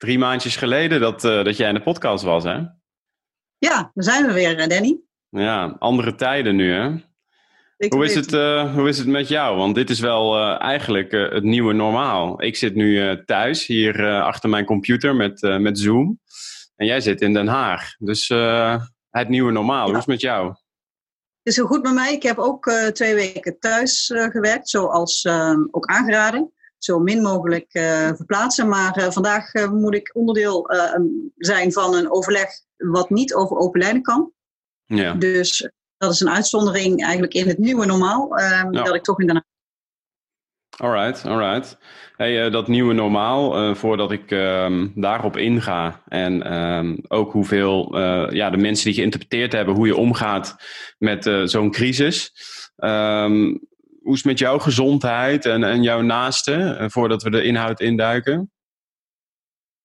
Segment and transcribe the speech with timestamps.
[0.00, 2.56] Drie maandjes geleden dat, uh, dat jij in de podcast was, hè?
[3.58, 5.00] Ja, daar zijn we weer, Danny.
[5.28, 6.88] Ja, andere tijden nu, hè?
[7.88, 8.30] hoe is, het,
[8.74, 9.56] hoe is het met jou?
[9.56, 12.42] Want dit is wel eigenlijk het nieuwe normaal.
[12.42, 16.20] Ik zit nu thuis hier achter mijn computer met, met Zoom.
[16.76, 17.94] En jij zit in Den Haag.
[17.98, 18.28] Dus
[19.10, 19.80] het nieuwe normaal.
[19.80, 19.84] Ja.
[19.84, 20.48] Hoe is het met jou?
[20.48, 20.56] Het
[21.42, 22.12] is heel goed met mij.
[22.12, 28.08] Ik heb ook twee weken thuis gewerkt, zoals ehm, ook aangeraden zo min mogelijk uh,
[28.14, 28.68] verplaatsen.
[28.68, 30.70] Maar uh, vandaag uh, moet ik onderdeel
[31.36, 34.32] zijn van een overleg wat niet over open lijnen kan.
[34.84, 35.14] Ja.
[35.14, 38.82] Dus dat is een uitzondering eigenlijk in het nieuwe normaal, ehm, ja.
[38.82, 39.44] dat ik toch in Den Haag.
[40.76, 41.78] Alright, alright.
[42.16, 47.98] Hey, dat nieuwe normaal, voordat ik ehm, daarop inga en um, ook hoeveel
[48.32, 50.56] ja, de mensen die geïnterpreteerd hebben hoe je omgaat
[50.98, 52.32] met zo'n crisis
[54.10, 57.80] hoe is het met jouw gezondheid en, en jouw naaste, eh, voordat we de inhoud
[57.80, 58.52] induiken?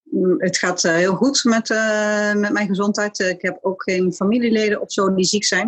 [0.03, 3.19] Mm, het gaat uh, heel goed met, uh, met mijn gezondheid.
[3.19, 5.65] ik heb ook geen familieleden of zo die ziek zijn.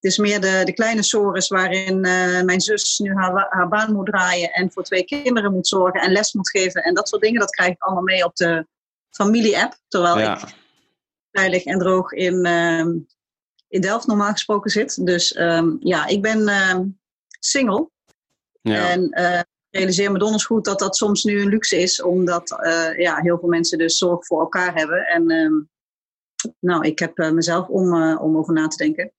[0.00, 3.92] Het is meer de, de kleine sores waarin uh, mijn zus nu haar, haar baan
[3.92, 7.22] moet draaien en voor twee kinderen moet zorgen en les moet geven en dat soort
[7.22, 7.40] dingen.
[7.40, 8.66] Dat krijg ik allemaal mee op de
[9.10, 9.78] familie-app.
[9.88, 10.36] Terwijl ja.
[10.36, 10.54] ik
[11.32, 12.46] veilig en droog in,
[13.68, 15.06] in Delft normaal gesproken zit.
[15.06, 16.48] Dus um, ja, ik ben
[17.40, 17.94] single.
[18.68, 18.90] Ja.
[18.90, 22.98] En uh, realiseer me donders goed dat dat soms nu een luxe is, omdat uh,
[22.98, 25.06] ja, heel veel mensen dus zorg voor elkaar hebben.
[25.06, 25.50] En uh,
[26.60, 29.12] nou, ik heb mezelf om, om over na te denken.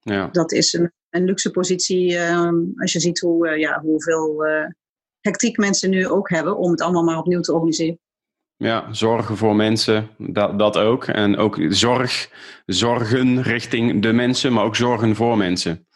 [0.00, 0.28] Ja.
[0.32, 4.44] Dat is een, een luxe positie ehm, als je ziet hoe, ja, hoeveel
[5.20, 7.98] hectiek mensen nu ook hebben om het allemaal maar opnieuw te organiseren.
[8.56, 11.04] Ja, zorgen voor mensen, dat, dat ook.
[11.04, 12.30] En ook zorg,
[12.66, 15.86] zorgen richting de mensen, maar ook zorgen voor mensen.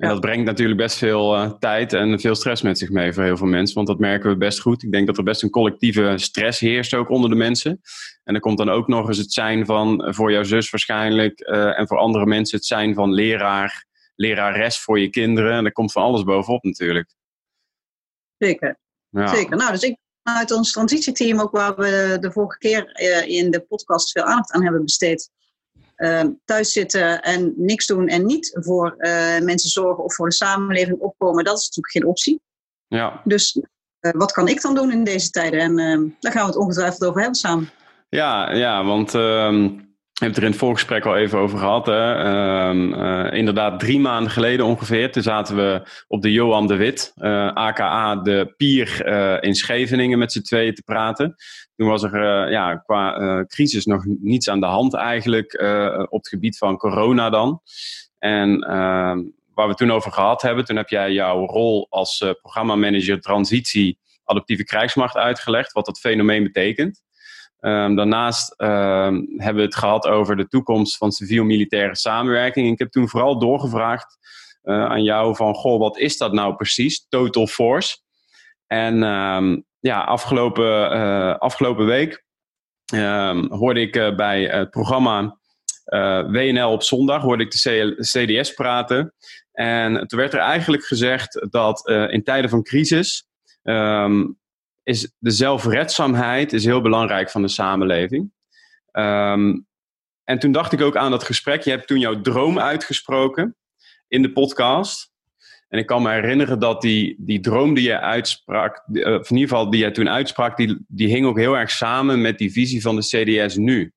[0.00, 3.22] En dat brengt natuurlijk best veel uh, tijd en veel stress met zich mee voor
[3.22, 3.74] heel veel mensen.
[3.74, 4.82] Want dat merken we best goed.
[4.82, 7.80] Ik denk dat er best een collectieve stress heerst ook onder de mensen.
[8.24, 11.40] En er komt dan ook nog eens het zijn van, eh, voor jouw zus waarschijnlijk,
[11.40, 15.52] uh, en voor andere mensen het zijn van leraar, lerares voor je kinderen.
[15.52, 17.14] En er komt van alles bovenop natuurlijk.
[18.38, 18.78] Zeker.
[19.08, 19.26] Ja.
[19.26, 19.56] Zeker.
[19.56, 24.10] Nou, dus ik uit ons transitieteam ook waar we de vorige keer in de podcast
[24.12, 25.30] veel aandacht aan hebben besteed
[26.44, 30.98] thuis zitten en niks doen en niet voor uh, mensen zorgen of voor de samenleving
[30.98, 32.40] opkomen, dat is natuurlijk geen optie.
[32.86, 33.20] Ja.
[33.24, 33.56] Dus
[34.00, 35.60] uh, wat kan ik dan doen in deze tijden?
[35.60, 37.70] En ehm, daar gaan we het ongetwijfeld over hebben samen.
[38.08, 39.68] Ja, ja want ehm,
[40.20, 41.86] hebben het er in het voorgesprek al even over gehad.
[41.86, 42.68] Hè?
[42.68, 45.12] Um, uh, inderdaad, drie maanden geleden ongeveer.
[45.12, 50.18] Toen zaten we op de Johan de Wit, uh, aka de Pier uh, in Scheveningen,
[50.18, 51.34] met z'n tweeën te praten.
[51.76, 55.62] Toen was er ja, qua crisis nog niets aan de hand eigenlijk
[56.10, 57.60] op het gebied van corona dan.
[58.18, 59.22] En ehm,
[59.54, 64.64] waar we toen over gehad hebben, toen heb jij jouw rol als programmamanager transitie adaptieve
[64.64, 67.02] krijgsmacht uitgelegd, wat dat fenomeen betekent.
[67.60, 72.72] Um, daarnaast um, hebben we het gehad over de toekomst van civiel-militaire samenwerking.
[72.72, 74.18] Ik heb toen vooral doorgevraagd
[74.62, 77.98] uh, aan jou van, goh, wat is dat nou precies, Total Force?
[78.66, 82.24] En um, ja, afgelopen, uh, afgelopen week
[83.48, 85.38] hoorde ik uh, bij het programma
[86.30, 89.14] WNL op zondag, hoorde ik de CDS praten.
[89.52, 93.28] En toen werd er eigenlijk gezegd dat in tijden van crisis
[94.82, 98.32] is de zelfredzaamheid is heel belangrijk van de samenleving.
[98.92, 99.66] Um,
[100.24, 101.62] en toen dacht ik ook aan dat gesprek.
[101.62, 103.56] Je hebt toen jouw droom uitgesproken
[104.08, 105.12] in de podcast.
[105.68, 109.36] En ik kan me herinneren dat die, die droom die je uitsprak, eh, of in
[109.36, 112.52] ieder geval die jij toen uitsprak, die, die hing ook heel erg samen met die
[112.52, 113.92] visie van de CDS nu.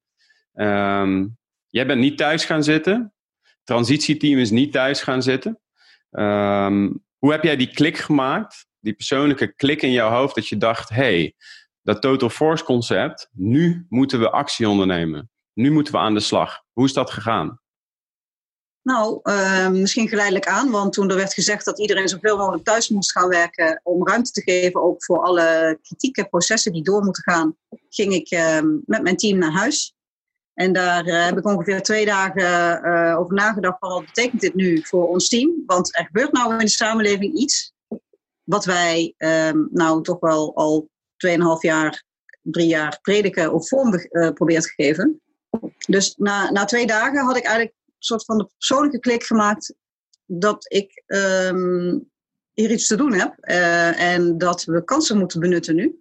[0.54, 1.38] Um,
[1.70, 3.14] jij bent niet thuis gaan zitten.
[3.64, 5.60] Transitieteam is niet thuis gaan zitten.
[6.12, 10.58] Um, hoe heb jij die klik gemaakt die persoonlijke klik in jouw hoofd dat je
[10.58, 11.36] dacht: hey,
[11.82, 15.30] dat total force concept, nu moeten we actie ondernemen.
[15.54, 16.64] Nu moeten we aan de slag.
[16.72, 17.62] Hoe is dat gegaan?
[18.82, 22.90] Nou, uh, misschien geleidelijk aan, want toen er werd gezegd dat iedereen zoveel mogelijk thuis
[22.90, 27.24] moest gaan werken om ruimte te geven, ook voor alle kritieke processen die door moeten
[27.24, 27.56] gaan,
[27.90, 29.96] ging ik uh, met mijn team naar huis.
[30.54, 34.56] En daar uh, heb ik ongeveer twee dagen uh, over nagedacht van wat betekent dit
[34.56, 35.64] nu voor ons team?
[35.66, 37.73] Want er gebeurt nou in de samenleving iets
[38.44, 40.90] wat wij um, nou toch wel al
[41.28, 42.04] 2,5 jaar,
[42.42, 45.22] drie jaar prediken of vorm uh, proberen te geven.
[45.88, 49.76] Dus na, na twee dagen had ik eigenlijk een soort van de persoonlijke klik gemaakt
[50.26, 52.00] dat ik ehm,
[52.54, 55.98] hier iets te doen heb uh, en dat we kansen moeten benutten nu.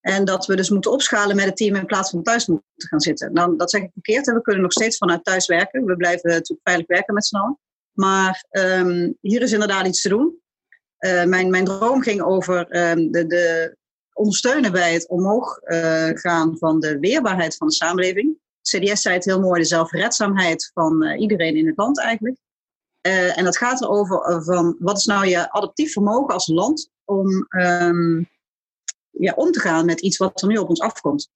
[0.00, 3.00] En dat we dus moeten opschalen met het team in plaats van thuis moeten gaan
[3.00, 3.34] zitten.
[3.34, 4.26] Dan, dat zeg ik verkeerd.
[4.26, 5.84] We kunnen nog steeds vanuit thuis werken.
[5.84, 7.58] We blijven natuurlijk veilig werken met z'n allen.
[7.92, 10.39] Maar um, hier is inderdaad iets te doen.
[11.00, 13.76] Uh, mijn, mijn droom ging over um, de, de
[14.12, 18.38] ondersteunen bij het omhoog uh, gaan van de weerbaarheid van de samenleving.
[18.62, 22.38] CDS zei het heel mooi, de zelfredzaamheid van uh, iedereen in het land eigenlijk.
[23.00, 28.28] en dat gaat erover van wat is nou je adaptief vermogen als land om um,
[29.10, 31.30] ja, om te gaan met iets wat er nu op ons afkomt.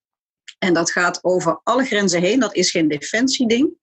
[0.58, 2.40] En dat gaat over alle grenzen heen.
[2.40, 3.74] Dat is geen defensieding.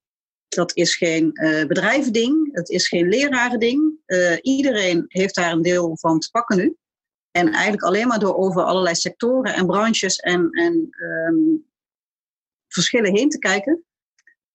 [0.47, 2.49] Dat is geen uh, bedrijvending.
[2.51, 3.90] Het is geen lerarending.
[4.11, 6.75] Uh, iedereen heeft daar een deel van te pakken nu.
[7.31, 11.65] En eigenlijk alleen maar door over allerlei sectoren en branches en, en um,
[12.67, 13.83] verschillen heen te kijken.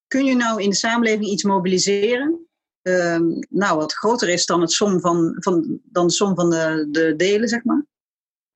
[0.07, 2.47] Kun je nou in de samenleving iets mobiliseren?
[2.83, 6.89] Um, nou, wat groter is dan, het som van, van, dan de som van de,
[6.91, 7.87] de delen, zeg maar.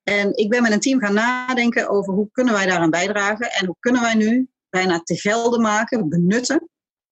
[0.03, 3.67] En ik ben met een team gaan nadenken over hoe kunnen wij daaraan bijdragen en
[3.67, 6.69] hoe kunnen wij nu bijna te gelden maken, benutten,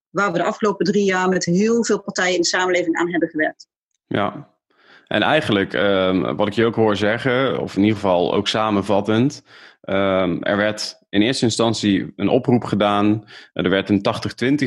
[0.08, 3.29] waar we de afgelopen drie jaar met heel veel partijen in de samenleving aan hebben
[3.29, 3.67] gewerkt.
[4.08, 4.56] Ja,
[5.06, 9.43] en eigenlijk, um, wat ik je ook hoor zeggen, of in ieder geval ook samenvattend,
[9.82, 14.02] um, er werd in eerste instantie een oproep gedaan, er werd een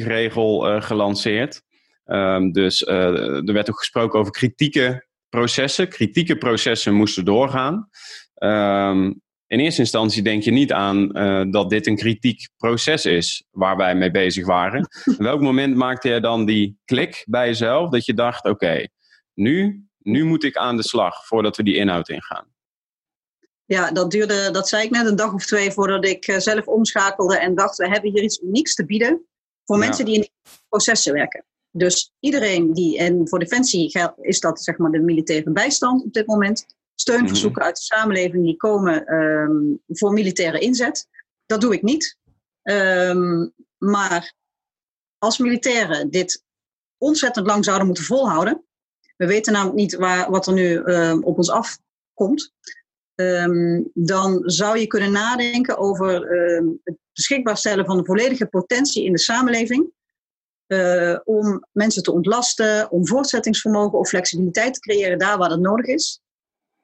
[0.02, 1.62] 80-20 regel uh, gelanceerd.
[2.06, 5.90] Um, dus uh, er werd ook gesproken over kritieke processen.
[5.90, 7.90] Kritieke processen moesten doorgaan.
[9.52, 13.78] In eerste instantie denk je niet aan uh, dat dit een kritiek proces is waar
[13.78, 14.82] wij mee bezig waren.
[15.18, 18.90] Op welk moment maakte je dan die klik bij jezelf dat je dacht: oké, okay,
[19.34, 22.50] nu, nu moet ik aan de slag voordat we die inhoud ingaan?
[23.66, 26.66] Ja, dat duurde, dat zei ik net, een dag of twee voordat ik uh, zelf
[26.68, 29.26] omschakelde en dacht: we hebben hier iets unieks te bieden
[29.66, 29.86] voor ja.
[29.86, 30.30] mensen die in
[30.70, 31.46] processen werken.
[31.72, 33.92] Dus iedereen die, en voor Defensie
[34.22, 37.68] is dat zeg maar de militaire bijstand op dit moment steunverzoeken mhm.
[37.68, 41.08] uit de samenleving die komen um, voor militaire inzet.
[41.46, 42.18] Dat doe ik niet.
[42.64, 44.34] Um, maar
[45.18, 46.46] als militairen dit
[46.98, 48.66] ontzettend lang zouden moeten volhouden,
[49.22, 52.54] we weten namelijk niet waar, wat er nu um, op ons afkomt,
[53.94, 56.28] dan zou je kunnen nadenken over
[56.84, 59.92] het beschikbaar stellen van de volledige potentie in de samenleving.
[60.68, 65.86] Uh, om mensen te ontlasten, om voortzettingsvermogen of flexibiliteit te creëren daar waar dat nodig
[65.86, 66.22] is.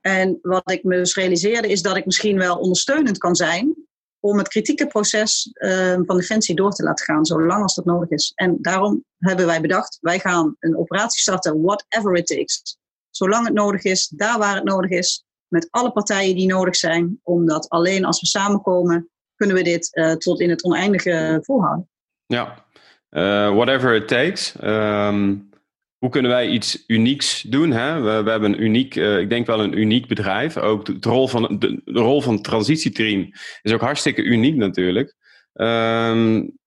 [0.01, 3.86] En wat ik me dus realiseerde is dat ik misschien wel ondersteunend kan zijn
[4.27, 8.09] om het kritieke proces uh, van Defensie door te laten gaan, zolang als dat nodig
[8.09, 8.31] is.
[8.35, 12.77] En daarom hebben wij bedacht, wij gaan een operatie starten, whatever it takes.
[13.09, 17.19] Zolang het nodig is, daar waar het nodig is, met alle partijen die nodig zijn,
[17.23, 21.89] omdat alleen als we samenkomen, kunnen we dit uh, tot in het oneindige volhouden.
[22.25, 22.65] Ja,
[23.09, 24.55] uh, whatever it takes.
[24.63, 25.49] Um,
[25.97, 27.71] hoe kunnen wij iets unieks doen?
[27.71, 28.01] Hè?
[28.01, 30.57] We, hebben een uniek, uh, ik denk wel een uniek bedrijf.
[30.57, 35.15] Ook de, rol van, de, rol van transitieteam is ook hartstikke uniek natuurlijk.
[35.53, 36.57] Um,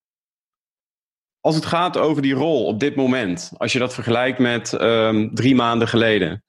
[1.41, 5.35] als het gaat over die rol op dit moment, als je dat vergelijkt met um,
[5.35, 6.45] drie maanden geleden.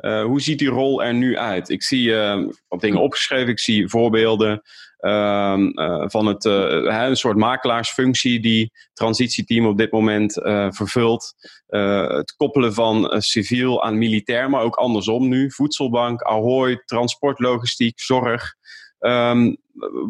[0.00, 1.68] Uh, hoe ziet die rol er nu uit?
[1.68, 4.62] Ik zie uh, wat dingen opgeschreven, ik zie voorbeelden
[5.00, 5.58] uh,
[6.06, 10.32] van het, een soort makelaarsfunctie die het transitieteam op dit moment
[10.70, 11.34] vervult.
[11.66, 15.50] het koppelen van civiel aan militair, maar ook andersom nu.
[15.50, 18.54] Voedselbank, Ahoy, transportlogistiek, zorg.
[18.98, 19.56] Um,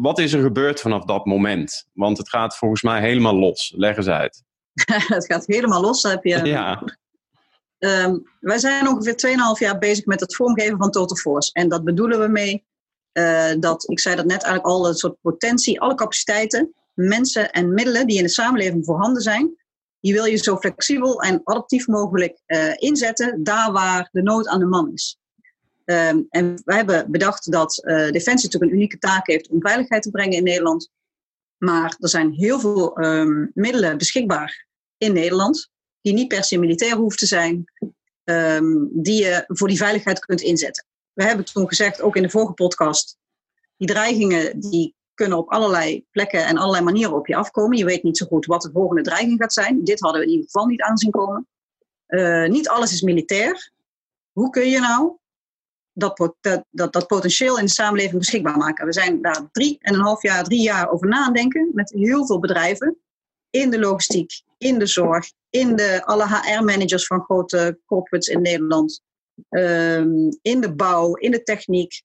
[0.01, 1.87] wat is er gebeurd vanaf dat moment?
[1.93, 3.73] Want het gaat volgens mij helemaal los.
[3.75, 4.43] Leg eens uit.
[5.17, 6.03] het gaat helemaal los.
[6.03, 6.83] heb je ja.
[7.83, 11.49] Um, wij zijn ongeveer 2,5 jaar bezig met het vormgeven van Total Force.
[11.53, 12.65] En dat bedoelen we mee
[13.13, 17.73] uh, dat, ik zei dat net eigenlijk al, een soort potentie, alle capaciteiten, mensen en
[17.73, 19.55] middelen die in de samenleving voorhanden zijn,
[19.99, 24.59] die wil je zo flexibel en adaptief mogelijk uh, inzetten, daar waar de nood aan
[24.59, 25.19] de man is.
[25.85, 30.03] Um, en wij hebben bedacht dat uh, Defensie natuurlijk een unieke taak heeft om veiligheid
[30.03, 30.89] te brengen in Nederland.
[31.57, 35.70] Maar er zijn heel veel um, middelen beschikbaar in Nederland
[36.01, 37.65] die niet per se militair hoeft te zijn,
[38.23, 40.85] um, die je voor die veiligheid kunt inzetten.
[41.13, 43.17] We hebben toen gezegd, ook in de vorige podcast,
[43.77, 47.77] die dreigingen die kunnen op allerlei plekken en allerlei manieren op je afkomen.
[47.77, 49.83] Je weet niet zo goed wat de volgende dreiging gaat zijn.
[49.83, 51.47] Dit hadden we in ieder geval niet aanzien komen.
[52.07, 53.71] Uh, niet alles is militair.
[54.31, 55.17] Hoe kun je nou
[55.93, 58.85] dat, dat, dat, dat, potentieel in de samenleving beschikbaar maken?
[58.85, 62.39] We zijn daar drie en een half jaar, drie jaar over nadenken met heel veel
[62.39, 62.97] bedrijven
[63.51, 69.01] in de logistiek, in de zorg, in de alle HR-managers van grote corporates in Nederland,
[69.49, 72.01] um, in de bouw, in de techniek.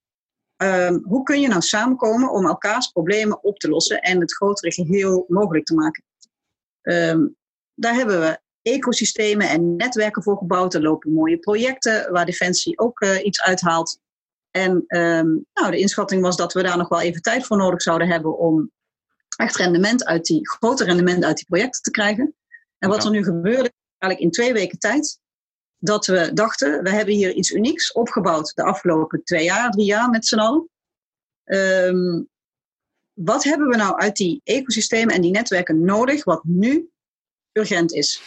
[0.57, 4.71] Um, hoe kun je nou samenkomen om elkaars problemen op te lossen en het grotere
[4.71, 6.03] geheel mogelijk te maken?
[6.81, 7.27] Ehm,
[7.73, 10.73] daar hebben we ecosystemen en netwerken voor gebouwd.
[10.73, 13.99] Er lopen mooie projecten waar Defensie ook uh, iets uithaalt.
[14.51, 17.81] En ehm, nou, de inschatting was dat we daar nog wel even tijd voor nodig
[17.81, 18.71] zouden hebben om
[19.35, 22.35] echt rendement uit die, grote rendement uit die projecten te krijgen.
[22.77, 25.19] En wat er nu gebeurde, eigenlijk in twee weken tijd,
[25.77, 30.09] dat we dachten, we hebben hier iets unieks opgebouwd de afgelopen twee jaar, drie jaar
[30.09, 30.69] met z'n allen.
[31.43, 32.23] Ehm,
[33.13, 36.89] wat hebben we nou uit die ecosystemen en die netwerken nodig, wat nu
[37.51, 38.21] urgent is?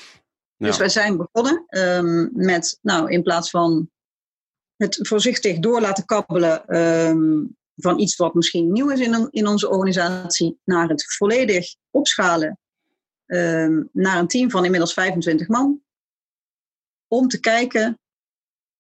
[0.57, 3.91] Dus wij zijn begonnen um, met, nou, in plaats van
[4.77, 9.69] het voorzichtig door laten kabbelen um, van iets wat misschien nieuw is in, in onze
[9.69, 12.59] organisatie, naar het volledig opschalen
[13.27, 15.83] um, naar een team van inmiddels 25 man.
[17.09, 17.99] Om te kijken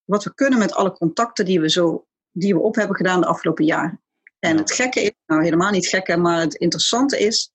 [0.04, 3.26] wat we kunnen met alle contacten die we, zo, die we op hebben gedaan de
[3.26, 4.02] afgelopen jaren.
[4.38, 7.52] En het gekke is, nou helemaal niet gekke, maar het interessante is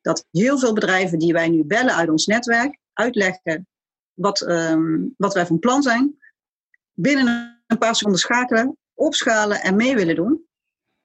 [0.00, 3.66] dat heel veel bedrijven die wij nu bellen uit ons netwerk uitleggen
[4.14, 6.16] wat, um, wat wij van plan zijn,
[6.92, 10.47] binnen een paar seconden schakelen, opschalen en mee willen doen.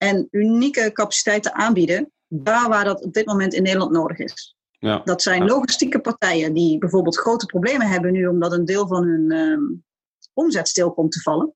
[0.03, 4.55] En unieke capaciteiten aanbieden, daar waar dat op dit moment in Nederland nodig is.
[4.79, 5.01] Ja.
[5.03, 9.31] Dat zijn logistieke partijen die bijvoorbeeld grote problemen hebben nu omdat een deel van hun
[9.31, 9.83] um,
[10.33, 11.53] omzet stil komt te vallen.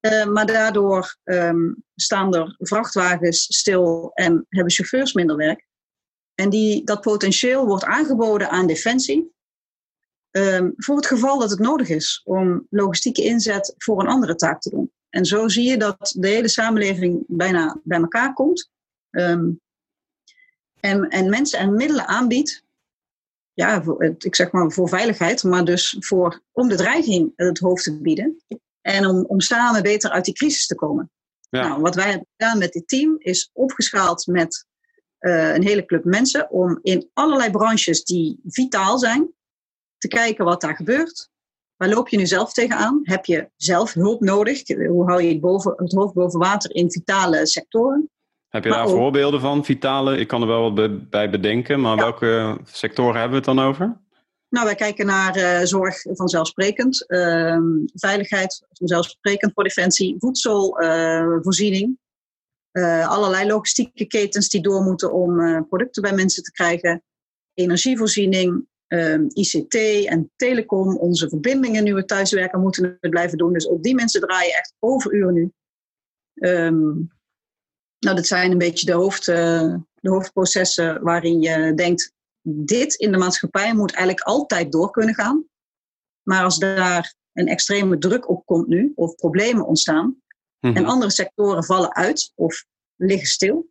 [0.00, 5.66] Uh, maar daardoor um, staan er vrachtwagens stil en hebben chauffeurs minder werk.
[6.34, 9.32] En die, dat potentieel wordt aangeboden aan Defensie.
[10.30, 14.60] Um, voor het geval dat het nodig is om logistieke inzet voor een andere taak
[14.60, 14.92] te doen.
[15.10, 18.70] En zo zie je dat de hele samenleving bijna bij elkaar komt.
[19.10, 19.60] Um,
[20.80, 22.64] en, en mensen en middelen aanbiedt.
[23.52, 27.84] Ja, voor, ik zeg maar voor veiligheid, maar dus voor, om de dreiging het hoofd
[27.84, 28.42] te bieden.
[28.80, 31.10] En om, om samen beter uit die crisis te komen.
[31.50, 31.68] Ja.
[31.68, 34.66] Nou, wat wij hebben gedaan met dit team is opgeschaald met
[35.20, 39.32] uh, een hele club mensen om in allerlei branches die vitaal zijn,
[39.98, 41.30] te kijken wat daar gebeurt.
[41.80, 43.00] Waar loop je nu zelf tegenaan?
[43.02, 44.68] Heb je zelf hulp nodig?
[44.68, 48.10] Hoe hou je het, boven, het hoofd boven water in vitale sectoren?
[48.48, 50.16] Heb je daar voorbeelden van, vitale?
[50.16, 54.00] Ik kan er wel wat bij bedenken, maar welke sectoren hebben we het dan over?
[54.48, 57.58] Nou, wij kijken naar uh, zorg vanzelfsprekend, uh,
[57.94, 61.98] veiligheid vanzelfsprekend voor defensie, voedselvoorziening,
[62.72, 67.02] uh, allerlei logistieke ketens die door moeten om eh, producten bij mensen te krijgen,
[67.54, 69.74] energievoorziening, ehm, ICT
[70.06, 73.52] en telecom, onze verbindingen nu we thuiswerken moeten we blijven doen.
[73.52, 75.52] Dus op die mensen draaien echt overuren nu.
[76.34, 77.10] Um,
[77.98, 83.12] nou, dat zijn een beetje de, hoofd, uh, de hoofdprocessen waarin je denkt, dit in
[83.12, 85.44] de maatschappij moet eigenlijk altijd door kunnen gaan.
[86.22, 90.22] Maar als daar een extreme druk op komt nu, of problemen ontstaan,
[90.60, 90.76] mhm.
[90.76, 92.64] en andere sectoren vallen uit of
[92.96, 93.70] liggen stil,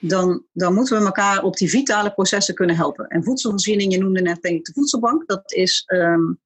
[0.00, 3.06] dan, dan moeten we elkaar op die vitale processen kunnen helpen.
[3.06, 6.40] En voedselvoorziening, je noemde net denk ik de voedselbank, dat is um,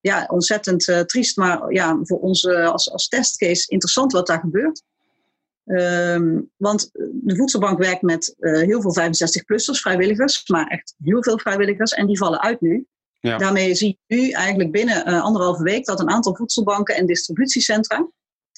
[0.00, 4.40] ja, ontzettend uh, triest, maar ja, voor ons uh, als, als testcase interessant wat daar
[4.40, 4.82] gebeurt.
[5.64, 11.38] Um, want de voedselbank werkt met uh, heel veel 65-plussers, vrijwilligers, maar echt heel veel
[11.38, 11.92] vrijwilligers.
[11.92, 12.86] En die vallen uit nu.
[13.20, 13.38] Ja.
[13.38, 18.08] Daarmee zie je nu eigenlijk binnen anderhalve week dat een aantal voedselbanken en distributiecentra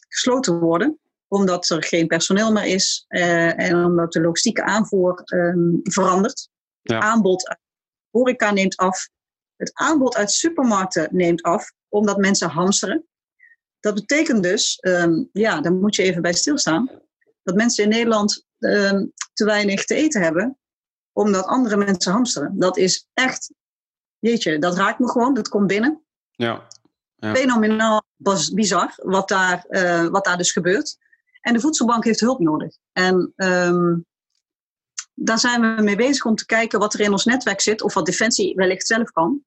[0.09, 0.99] gesloten worden.
[1.33, 6.49] Omdat er geen personeel meer is uh, en omdat de logistieke aanvoer um, verandert.
[6.81, 6.95] Ja.
[6.95, 7.59] Het aanbod uit
[8.11, 9.09] horeca neemt af.
[9.57, 13.07] Het aanbod uit supermarkten neemt af, omdat mensen hamsteren.
[13.81, 16.91] Dat betekent dus, um, ja, daar moet je even bij stilstaan,
[17.43, 20.59] dat mensen in Nederland um, te weinig te eten hebben,
[21.13, 22.59] omdat andere mensen hamsteren.
[22.59, 23.53] Dat is echt,
[24.19, 26.03] jeetje, dat raakt me gewoon, dat komt binnen.
[26.31, 26.67] Ja.
[27.17, 27.35] ja.
[27.35, 28.03] Fenomenaal
[28.53, 30.99] bizar wat daar, uh, wat daar dus gebeurt.
[31.41, 32.77] En de voedselbank heeft hulp nodig.
[32.93, 34.07] En um,
[35.15, 37.95] daar zijn we mee bezig om te kijken wat er in ons netwerk zit, of
[37.95, 39.45] wat Defensie wellicht zelf kan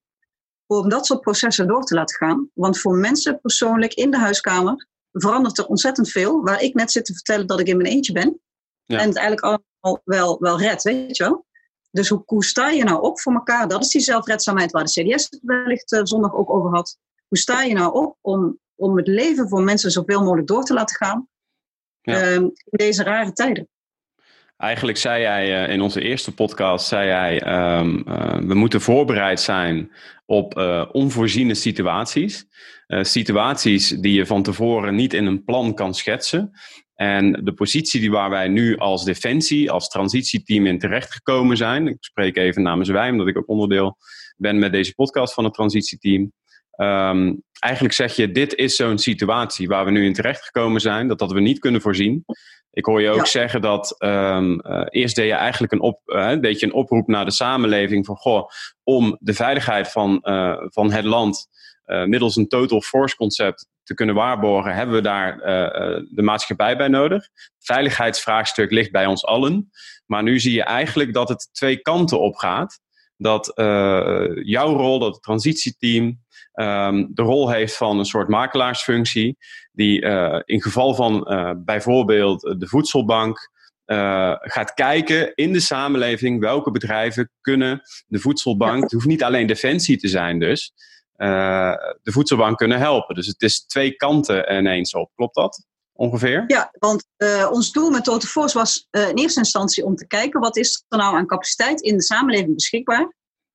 [0.80, 2.50] om dat soort processen door te laten gaan.
[2.54, 6.44] Want voor mensen persoonlijk in de huiskamer verandert er ontzettend veel.
[6.44, 8.40] Waar ik net zit te vertellen dat ik in mijn eentje ben.
[8.84, 9.00] Ja.
[9.00, 11.46] En het eigenlijk allemaal wel, wel red, weet je wel.
[11.92, 13.68] Dus hoe, hoe sta je nou op voor elkaar?
[13.68, 16.98] Dat is die zelfredzaamheid waar de CDS het wellicht uh, zondag ook over had.
[17.28, 20.74] Hoe sta je nou op om, om het leven voor mensen zoveel mogelijk door te
[20.74, 21.28] laten gaan
[22.04, 22.34] ja.
[22.34, 23.68] um, in deze rare tijden?
[24.58, 27.34] Eigenlijk zei jij uh, in onze eerste podcast, zei jij,
[27.80, 29.92] um, uh, we moeten voorbereid zijn
[30.26, 32.46] op uh, onvoorziene situaties.
[32.88, 36.52] situaties die je van tevoren niet in een plan kan schetsen.
[36.96, 41.88] En de positie die waar wij nu als defensie, als transitieteam in terechtgekomen zijn.
[41.88, 43.98] Ik spreek even namens wij, omdat ik ook onderdeel
[44.38, 46.32] ben met deze podcast van het transitieteam.
[46.76, 51.20] Ehm, eigenlijk zeg je, dit is zo'n situatie waar we nu in terechtgekomen zijn, dat
[51.20, 52.26] dat we niet kunnen voorzien.
[52.72, 56.40] Ik hoor je ook zeggen dat um, uh, eerst deed je eigenlijk een, op, uh,
[56.40, 58.50] deed je een oproep naar de samenleving van goh,
[58.84, 61.48] om de veiligheid van, uh, van het land
[62.06, 65.38] middels een total force concept te kunnen waarborgen, hebben we daar
[66.10, 67.28] de maatschappij bij nodig.
[67.60, 69.70] Veiligheidsvraagstuk ligt bij ons allen.
[70.06, 72.80] Maar nu zie je eigenlijk dat het twee kanten op gaat.
[73.18, 73.52] Dat
[74.44, 79.38] jouw rol, dat het transitieteam, um, de rol heeft van een soort makelaarsfunctie,
[79.72, 83.52] die uh, in geval van uh, bijvoorbeeld de voedselbank
[83.86, 89.48] uh, gaat kijken in de samenleving welke bedrijven kunnen de voedselbank, het hoeft niet alleen
[89.48, 90.74] defensie te zijn dus,
[91.18, 93.16] de voedselbank kunnen helpen.
[93.16, 95.66] Dus het is twee kanten ineens op, klopt dat?
[95.96, 96.44] Ongeveer?
[96.48, 100.08] Ja, want uh, ons doel met Total Force was uh, in eerste instantie om te
[100.08, 103.14] kijken wat is er nou aan capaciteit in de samenleving beschikbaar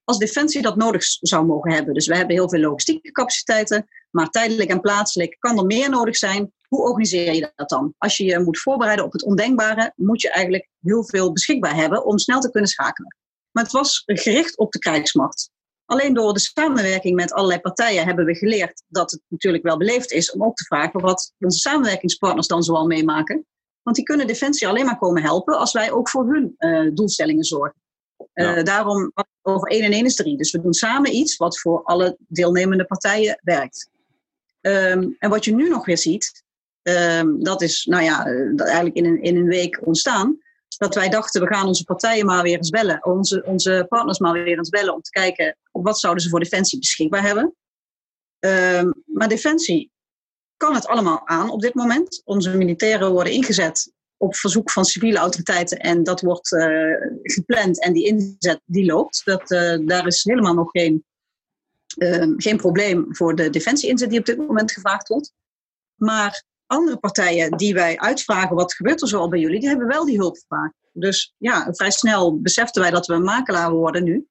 [0.08, 1.94] als Defensie dat nodig zou mogen hebben.
[1.94, 6.16] Dus we hebben heel veel logistieke capaciteiten, maar tijdelijk en plaatselijk kan er meer nodig
[6.16, 6.52] zijn.
[6.68, 7.94] Hoe organiseer je dat dan?
[7.98, 12.04] Als je je moet voorbereiden op het ondenkbare, moet je eigenlijk heel veel beschikbaar hebben
[12.04, 13.16] om snel te kunnen schakelen.
[13.50, 15.50] Maar het was gericht op de krijgsmacht.
[15.84, 20.12] Alleen door de samenwerking met allerlei partijen hebben we geleerd dat het natuurlijk wel beleefd
[20.12, 23.46] is om ook te vragen wat onze samenwerkingspartners dan zoal meemaken.
[23.82, 27.44] Want die kunnen Defensie alleen maar komen helpen als wij ook voor hun uh, doelstellingen
[27.44, 27.80] zorgen.
[28.34, 29.12] Uh, daarom
[29.48, 30.36] over 1 en 1 is 3.
[30.36, 33.90] Dus we doen samen iets wat voor alle deelnemende partijen werkt.
[34.60, 36.44] Um, en wat je nu nog weer ziet,
[36.82, 38.24] um, dat is nou ja,
[38.54, 40.38] dat eigenlijk in een, in een week ontstaan.
[40.76, 43.04] Dat wij dachten, we gaan onze partijen maar weer eens bellen.
[43.04, 46.78] Onze, onze partners maar weer eens bellen om te kijken wat zouden ze voor Defensie
[46.78, 47.54] beschikbaar hebben.
[48.38, 49.90] Um, maar Defensie
[50.56, 52.22] kan het allemaal aan op dit moment.
[52.24, 56.66] Onze militairen worden ingezet op verzoek van civiele autoriteiten en dat wordt uh,
[57.22, 59.24] gepland en die inzet die loopt.
[59.24, 61.04] Dat, uh, daar is helemaal nog geen,
[61.96, 65.32] uh, geen probleem voor de defensie-inzet die op dit moment gevraagd wordt.
[65.94, 69.86] Maar andere partijen die wij uitvragen, wat gebeurt er zo al bij jullie, die hebben
[69.86, 70.74] wel die hulp vaak.
[70.92, 74.26] Dus ja, vrij snel beseften wij dat we een makelaar worden nu.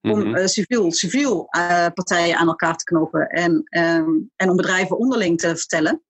[0.00, 0.48] Om mm -hmm.
[0.48, 1.48] civiel, civiel
[1.94, 6.02] partijen aan elkaar te knopen en, um, en om bedrijven onderling te vertellen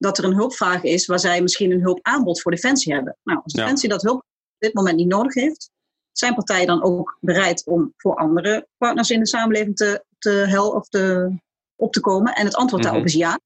[0.00, 3.16] dat er een hulpvraag is waar zij misschien een hulpaanbod voor Defensie hebben.
[3.22, 3.94] Nou, als Defensie ja.
[3.94, 5.70] dat hulp op dit moment niet nodig heeft,
[6.12, 10.78] zijn partijen dan ook bereid om voor andere partners in de samenleving te, te helpen
[10.78, 11.34] of te,
[11.76, 12.34] op te komen?
[12.34, 13.10] En het antwoord daarop -hmm.
[13.10, 13.40] is ja.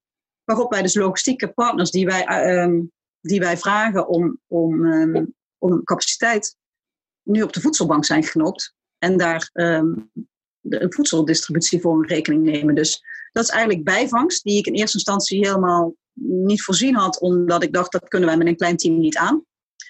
[0.44, 5.84] Waarop wij dus logistieke partners die wij, um, die wij vragen om, om, um, om
[5.84, 6.56] capaciteit
[7.22, 8.74] nu op de voedselbank zijn genoopt.
[8.98, 10.10] En daar um,
[10.60, 12.74] de voedseldistributie voor een rekening nemen.
[12.74, 17.62] Dus dat is eigenlijk bijvangst die ik in eerste instantie helemaal niet voorzien had, omdat
[17.62, 19.44] ik dacht dat kunnen wij met een klein team niet aan.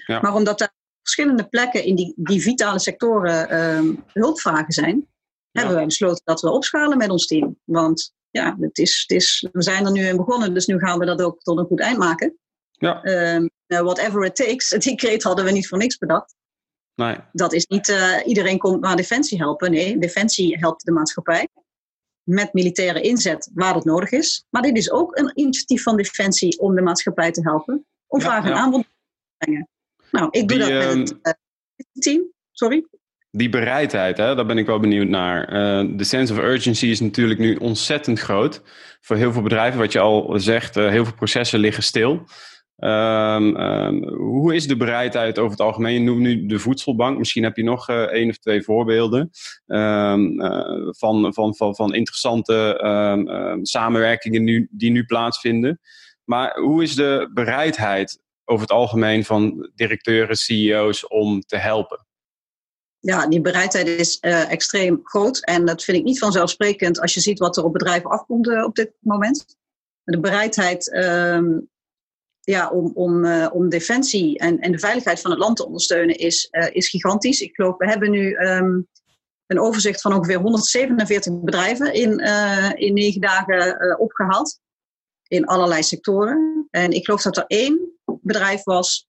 [0.06, 0.20] Ja.
[0.20, 5.60] Maar omdat er verschillende plekken in die, die vitale sectoren um, hulpvragen zijn, ja.
[5.60, 7.58] hebben wij besloten dat we opschalen met ons team.
[7.64, 10.98] Want ja, het is, het is, we zijn er nu in begonnen, dus nu gaan
[10.98, 12.38] we dat ook tot een goed eind maken.
[12.70, 13.04] Ja.
[13.34, 16.34] Um, uh, whatever it takes, die kreet hadden we niet voor niks bedacht.
[16.94, 17.16] Nee.
[17.32, 19.70] Dat is niet uh, iedereen komt naar Defensie helpen.
[19.70, 21.48] Nee, Defensie helpt de maatschappij
[22.24, 24.46] met militaire inzet waar dat nodig is.
[24.50, 27.86] Maar dit is ook een initiatief van Defensie om de maatschappij te helpen.
[28.06, 28.56] Om ja, vraag en ja.
[28.56, 28.88] aanbod te
[29.38, 29.68] brengen.
[30.10, 31.38] Nou, ik doe Die, dat met het
[31.92, 32.32] uh, team.
[32.50, 32.84] Sorry.
[33.30, 35.52] Die bereidheid, hè, daar ben ik wel benieuwd naar.
[35.52, 38.62] Uh, de sense of urgency is natuurlijk nu ontzettend groot.
[39.00, 42.26] Voor heel veel bedrijven, wat je al zegt, uh, heel veel processen liggen stil.
[42.76, 45.94] Um, um, hoe is de bereidheid over het algemeen?
[45.94, 47.18] Je noemt nu de voedselbank.
[47.18, 49.30] Misschien heb je nog uh, één of twee voorbeelden
[49.66, 55.80] um, uh, van, van, van, van interessante samenwerkingen nu, die nu plaatsvinden.
[56.24, 62.06] Maar hoe is de bereidheid over het algemeen van directeuren, CEO's om te helpen?
[62.98, 65.44] Ja, die bereidheid is uh, extreem groot.
[65.44, 68.74] En dat vind ik niet vanzelfsprekend als je ziet wat er op bedrijven afkomt op
[68.74, 69.56] dit moment.
[70.04, 70.88] De bereidheid
[72.44, 76.16] ja, om, om, uh, om defensie en, en de veiligheid van het land te ondersteunen
[76.16, 77.40] is, uh, is gigantisch.
[77.40, 78.88] Ik geloof, we hebben nu um,
[79.46, 84.60] een overzicht van ongeveer 147 bedrijven in, uh, in negen dagen opgehaald.
[85.28, 86.68] In allerlei sectoren.
[86.70, 89.08] En ik geloof dat er één bedrijf was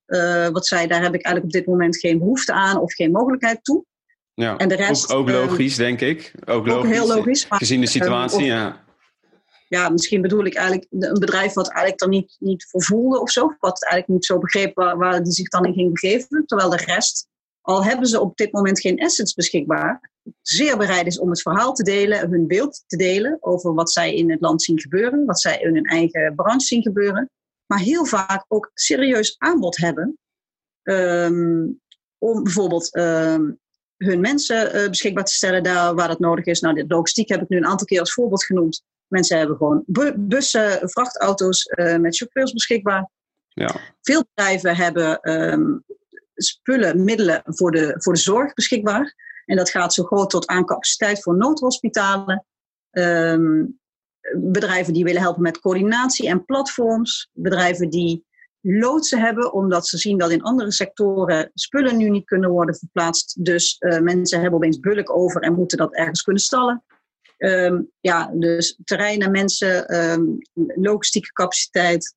[0.51, 3.63] wat zei, daar heb ik eigenlijk op dit moment geen behoefte aan of geen mogelijkheid
[3.63, 3.85] toe.
[4.33, 6.33] Ja, en de rest, ook, ook logisch, denk ik.
[6.45, 7.47] Ook, logisch, ook heel logisch.
[7.47, 8.84] Maar, gezien de situatie, um, ja
[9.75, 13.31] ja, misschien bedoel ik eigenlijk een bedrijf wat eigenlijk er niet, niet voor voelde of
[13.31, 13.55] zo.
[13.59, 16.45] Wat eigenlijk niet zo begreep waar, die zich dan in ging begeven.
[16.45, 17.27] Terwijl de rest,
[17.61, 20.11] al hebben ze op dit moment geen assets beschikbaar,
[20.41, 24.15] zeer bereid is om het verhaal te delen, hun beeld te delen over wat zij
[24.15, 27.29] in het land zien gebeuren, wat zij in hun eigen branche zien gebeuren.
[27.65, 30.17] Maar heel vaak ook serieus aanbod hebben
[30.83, 31.81] um,
[32.17, 33.59] om bijvoorbeeld um,
[33.97, 36.59] hun mensen uh, beschikbaar te stellen daar waar dat nodig is.
[36.59, 38.83] Nou, de logistiek heb ik nu een aantal keer als voorbeeld genoemd.
[39.07, 39.83] Mensen hebben gewoon
[40.15, 43.09] bussen, vrachtauto's met chauffeurs beschikbaar.
[43.47, 43.75] Ja.
[44.01, 45.77] Veel bedrijven hebben ehm,
[46.35, 49.15] spullen, middelen voor de, voor de zorg beschikbaar.
[49.45, 52.45] En dat gaat zo groot tot aan capaciteit voor noodhospitalen.
[52.91, 53.65] Ehm,
[54.33, 57.29] bedrijven die willen helpen met coördinatie en platforms.
[57.33, 58.25] Bedrijven die
[58.61, 63.45] loodsen hebben, omdat ze zien dat in andere sectoren spullen nu niet kunnen worden verplaatst.
[63.45, 66.83] Dus uh, mensen hebben opeens bulk over en moeten dat ergens kunnen stallen.
[67.37, 70.37] Ehm, ja, dus terreinen, mensen, um,
[70.75, 72.15] logistieke capaciteit,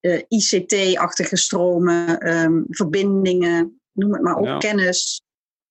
[0.00, 5.22] uh, eh, ICT-achtige stromen, um, verbindingen, noem het maar op, kennis,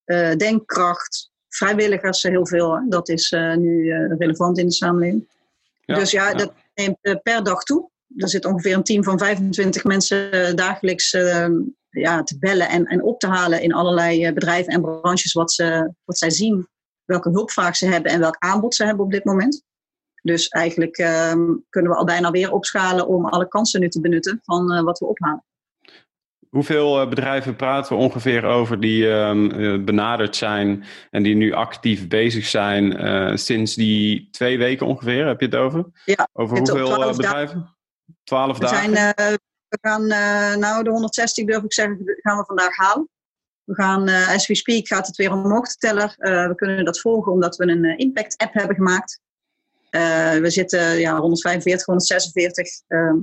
[0.06, 2.86] uh, denkkracht, vrijwilligers, heel veel.
[2.90, 5.28] Dat is nu relevant in de samenleving.
[5.86, 6.36] dus ja, ja.
[6.36, 11.12] dat neemt per dag toe er zit ongeveer een team van 25 mensen eh, dagelijks
[11.90, 15.52] ja, te bellen en, en op te halen in allerlei eh, bedrijven en branches wat,
[15.52, 16.68] ze, wat zij zien,
[17.06, 19.64] welke hulpvraag ze hebben en welk aanbod ze hebben op dit moment.
[20.26, 21.34] Dus eigenlijk uh,
[21.70, 25.00] kunnen we al bijna weer opschalen om alle kansen nu te benutten van uh, wat
[25.00, 25.44] we ophalen.
[26.50, 32.46] Hoeveel bedrijven praten we ongeveer over die uh, benaderd zijn en die nu actief bezig
[32.46, 35.28] zijn sinds die twee weken ongeveer?
[35.28, 35.86] Heb je het over?
[36.06, 37.76] Ja, over hoeveel bedrijven?
[38.24, 38.96] 12 we dagen?
[38.96, 39.38] Zijn, uh,
[39.68, 40.08] we gaan,
[40.60, 43.10] nou de 160 durf ik zeggen, gaan we vandaag halen.
[43.66, 46.14] We gaan, uh, as we speak, gaat het weer omhoog te tellen.
[46.18, 49.20] we kunnen dat volgen omdat we een impact app hebben gemaakt.
[50.42, 52.82] we zitten ja, 145, 146.
[52.88, 53.18] Ehm,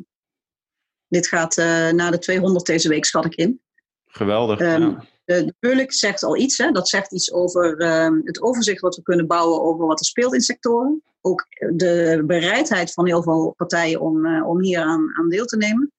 [1.08, 1.56] dit gaat
[1.92, 3.60] naar de 200 deze week, schat ik in.
[4.06, 4.60] Geweldig.
[4.60, 5.04] Um, ja.
[5.24, 6.58] De, de zegt al iets.
[6.58, 6.70] Hè?
[6.70, 10.34] Dat zegt iets over ehm, het overzicht wat we kunnen bouwen over wat er speelt
[10.34, 11.02] in sectoren.
[11.20, 15.92] Ook de bereidheid van heel veel partijen om, om hier aan, aan deel te nemen.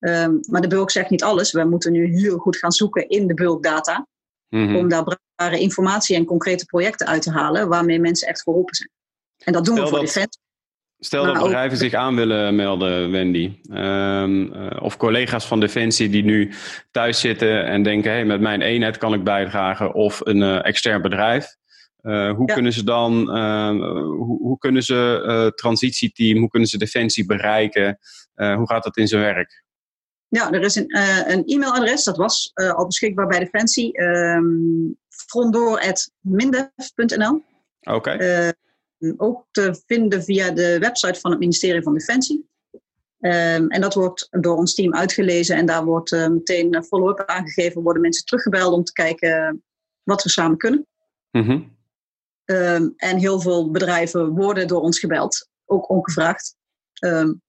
[0.00, 1.52] Um, maar de bulk zegt niet alles.
[1.52, 4.06] We moeten nu heel goed gaan zoeken in de bulkdata.
[4.48, 8.74] Mm Om daar bruikbare informatie en concrete projecten uit te halen waarmee mensen echt geholpen
[8.74, 8.90] zijn.
[9.44, 10.40] En dat doen we voor dat, Defensie.
[10.98, 13.60] Stel dat bedrijven zich aan willen melden, Wendy.
[13.70, 16.52] Um, uh, of collega's van Defensie die nu
[16.90, 19.94] thuis zitten en denken: hey, met mijn eenheid kan ik bijdragen.
[19.94, 21.56] Of een uh, extern bedrijf.
[22.02, 23.12] Uh, hoe kunnen ze dan,
[23.92, 27.98] hoe, hoe, kunnen ze transitieteam, hoe kunnen ze Defensie bereiken?
[28.34, 29.62] hoe gaat dat in zijn werk?
[30.30, 30.96] Ja, er is een,
[31.32, 34.00] een e-mailadres, dat was al beschikbaar bij Defensie.
[34.02, 34.98] Um,
[37.80, 38.54] Oké
[39.16, 42.48] ook te vinden via de website van het ministerie van Defensie.
[43.20, 47.82] Um, en dat wordt door ons team uitgelezen en daar wordt uh, meteen follow-up aangegeven.
[47.82, 49.62] Worden mensen teruggebeld om te kijken
[50.02, 50.86] wat we samen kunnen.
[51.30, 51.78] Mm
[52.44, 56.56] um, en heel veel bedrijven worden door ons gebeld, ook ongevraagd.
[57.04, 57.42] Um,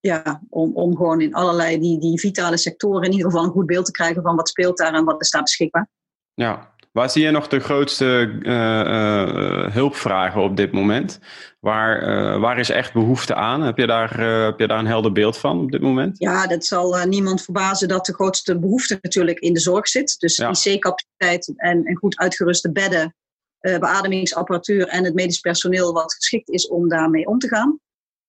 [0.00, 3.66] ja, om, om gewoon in allerlei die, die vitale sectoren in ieder geval een goed
[3.66, 5.88] beeld te krijgen van wat speelt daar en wat is daar beschikbaar.
[6.34, 11.18] Ja, Waar zie je nog de grootste uh, uh, hulpvragen op dit moment?
[11.60, 13.62] Waar, uh, waar is echt behoefte aan?
[13.62, 16.18] Heb je, daar, heb je daar een helder beeld van op dit moment?
[16.18, 20.16] Ja, dat zal niemand verbazen dat de grootste behoefte natuurlijk in de zorg zit.
[20.18, 23.14] Dus IC-capaciteit en, en goed uitgeruste bedden,
[23.60, 27.78] beademingsapparatuur en het medisch personeel wat geschikt is om daarmee om te gaan.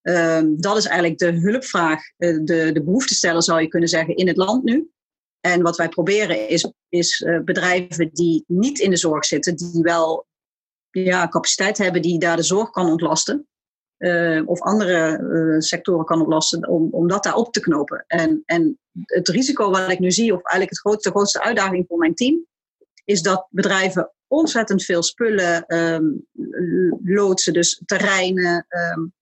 [0.01, 4.37] Ehm, dat is eigenlijk de hulpvraag, de, de behoeftesteller zou je kunnen zeggen, in het
[4.37, 4.89] land nu.
[5.39, 9.81] En wat wij proberen is, is uh, bedrijven die niet in de zorg zitten, die
[9.81, 10.27] wel
[10.89, 13.45] ja, capaciteit hebben die daar de zorg kan ontlasten.
[13.97, 18.03] Uh, of andere sectoren kan ontlasten, om, om dat daar op te knopen.
[18.07, 21.85] En, en het risico wat ik nu zie, of eigenlijk het grootste, de grootste uitdaging
[21.87, 22.45] voor mijn team,
[23.05, 26.27] is dat bedrijven ontzettend veel spullen um,
[27.03, 29.13] loodsen, dus terreinen, um,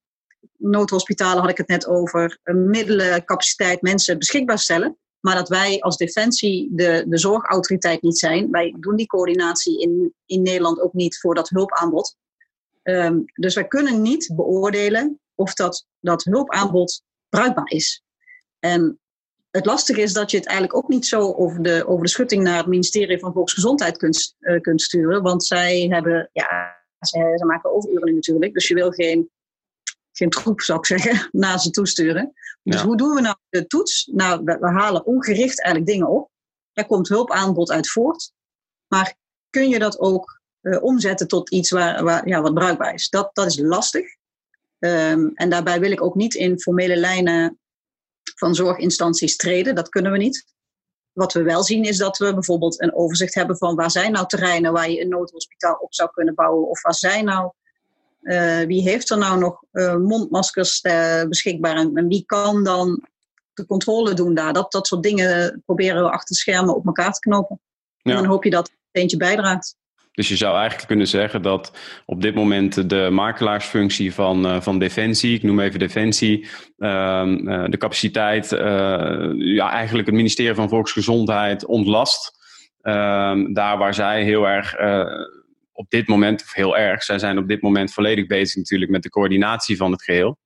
[0.60, 4.98] noodhospitalen had ik het net over, middelen, capaciteit, mensen beschikbaar stellen.
[5.19, 8.52] Maar dat wij als Defensie de, de zorgautoriteit niet zijn.
[8.52, 12.15] Wij doen die coördinatie in, in Nederland ook niet voor dat hulpaanbod.
[12.84, 18.04] Um, dus wij kunnen niet beoordelen of dat, dat hulpaanbod bruikbaar is.
[18.60, 19.00] En
[19.52, 22.43] het lastige is dat je het eigenlijk ook niet zo over de, over de schutting
[22.43, 25.22] naar het ministerie van Volksgezondheid kunt, uh, kunt sturen.
[25.22, 28.54] Want zij hebben, ja, zij, zij maken overuren natuurlijk.
[28.54, 29.30] Dus je wil geen
[30.19, 32.34] geen troep zou ik zeggen, naar ze toesturen.
[32.63, 34.10] Dus hoe doen we nou de toets?
[34.12, 36.29] Nou, we, halen ongericht eigenlijk dingen op.
[36.73, 38.32] Daar komt hulpaanbod uit voort.
[38.88, 39.15] Maar
[39.49, 43.10] kun je dat ook uh, omzetten tot iets waar, waar, ja, wat bruikbaar is?
[43.10, 44.05] Dat, dat is lastig.
[44.79, 47.60] Um, en daarbij wil ik ook niet in formele lijnen
[48.36, 49.75] van zorginstanties treden.
[49.75, 50.45] Dat kunnen we niet.
[51.12, 54.27] Wat we wel zien is dat we bijvoorbeeld een overzicht hebben van waar zijn nou
[54.27, 56.67] terreinen waar je een noodhospitaal op zou kunnen bouwen.
[56.69, 57.51] Of waar zijn nou
[58.21, 63.08] uh, wie heeft er nou nog uh, mondmaskers uh, beschikbaar en, en, wie kan dan
[63.53, 64.53] de controle doen daar?
[64.53, 67.60] Dat, dat soort dingen proberen we achter schermen op elkaar te knopen.
[68.01, 68.12] Ja.
[68.12, 69.77] En dan hoop je dat het eentje bijdraagt.
[70.12, 71.71] Dus je zou eigenlijk kunnen zeggen dat
[72.05, 78.49] op dit moment de makelaarsfunctie van, van Defensie, ik noem even Defensie, ehm, de capaciteit,
[79.38, 82.38] ja, eigenlijk het ministerie van Volksgezondheid ontlast.
[82.82, 84.75] Ehm, daar waar zij heel erg
[85.80, 89.04] op dit moment, of heel erg, zij zijn op dit moment volledig bezig natuurlijk met
[89.04, 90.38] de coördinatie van het geheel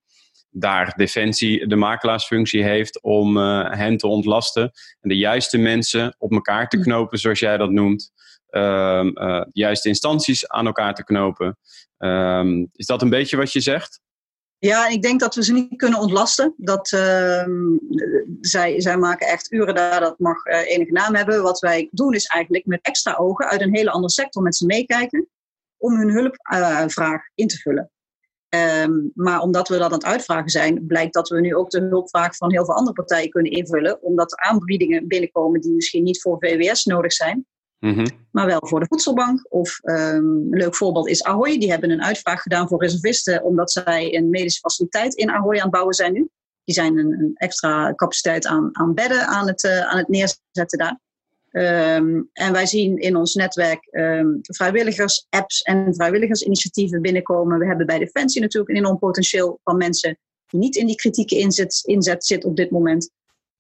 [0.53, 6.31] daar Defensie de makelaarsfunctie heeft om uh, hen te ontlasten en de juiste mensen op
[6.31, 8.11] elkaar te knopen, zoals jij dat noemt.
[8.49, 11.57] Um, uh, de juiste instanties aan elkaar te knopen.
[11.97, 14.01] Um, is dat een beetje wat je zegt?
[14.65, 16.53] Ja, ik denk dat we ze niet kunnen ontlasten.
[16.57, 17.45] Dat, uh,
[18.41, 21.43] zij, zij maken echt uren daar, dat mag uh, enige naam hebben.
[21.43, 24.65] Wat wij doen is eigenlijk met extra ogen uit een hele andere sector met ze
[24.65, 25.27] meekijken
[25.77, 27.91] om hun hulpvraag in te vullen.
[28.83, 31.81] Um, maar omdat we dat aan het uitvragen zijn, blijkt dat we nu ook de
[31.81, 34.01] hulpvraag van heel veel andere partijen kunnen invullen.
[34.01, 37.45] Omdat er aanbiedingen binnenkomen die misschien niet voor VWS nodig zijn,
[37.91, 38.05] -hmm.
[38.31, 39.45] maar wel voor de voedselbank.
[39.49, 41.57] Of um, een leuk voorbeeld is Ahoy.
[41.57, 45.61] Die hebben een uitvraag gedaan voor reservisten, omdat zij een medische faciliteit in Ahoy aan
[45.61, 46.29] het bouwen zijn nu.
[46.63, 50.77] Die zijn een, een extra capaciteit aan, aan bedden aan het, uh, aan het neerzetten
[50.77, 50.99] daar.
[51.51, 57.59] Um, en wij zien in ons netwerk um, vrijwilligers, apps en vrijwilligersinitiatieven binnenkomen.
[57.59, 60.17] We hebben bij Defensie natuurlijk een enorm potentieel van mensen
[60.47, 63.09] die niet in die kritieke inzet, inzet zit op dit moment.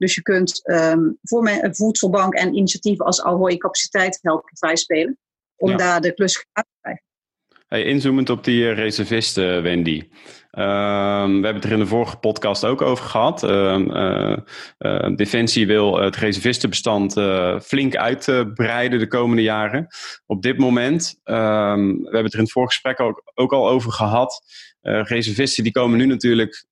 [0.03, 5.17] Dus je kunt um, voor een voedselbank en initiatieven als Ahoy capaciteit helpen vrijspelen.
[5.55, 5.77] Om ja.
[5.77, 7.03] daar de klus te krijgen.
[7.73, 10.01] Inzoomend op die reservisten, Wendy.
[10.51, 13.43] Um, we hebben het er in de vorige podcast ook over gehad.
[13.43, 14.37] Uh,
[14.79, 17.13] uh, Defensie wil het reservistenbestand
[17.63, 19.87] flink uitbreiden de komende jaren.
[20.25, 23.69] Op dit moment, um, we hebben het er in het vorige gesprek ook, ook al
[23.69, 24.43] over gehad.
[24.81, 26.65] reservisten die komen nu natuurlijk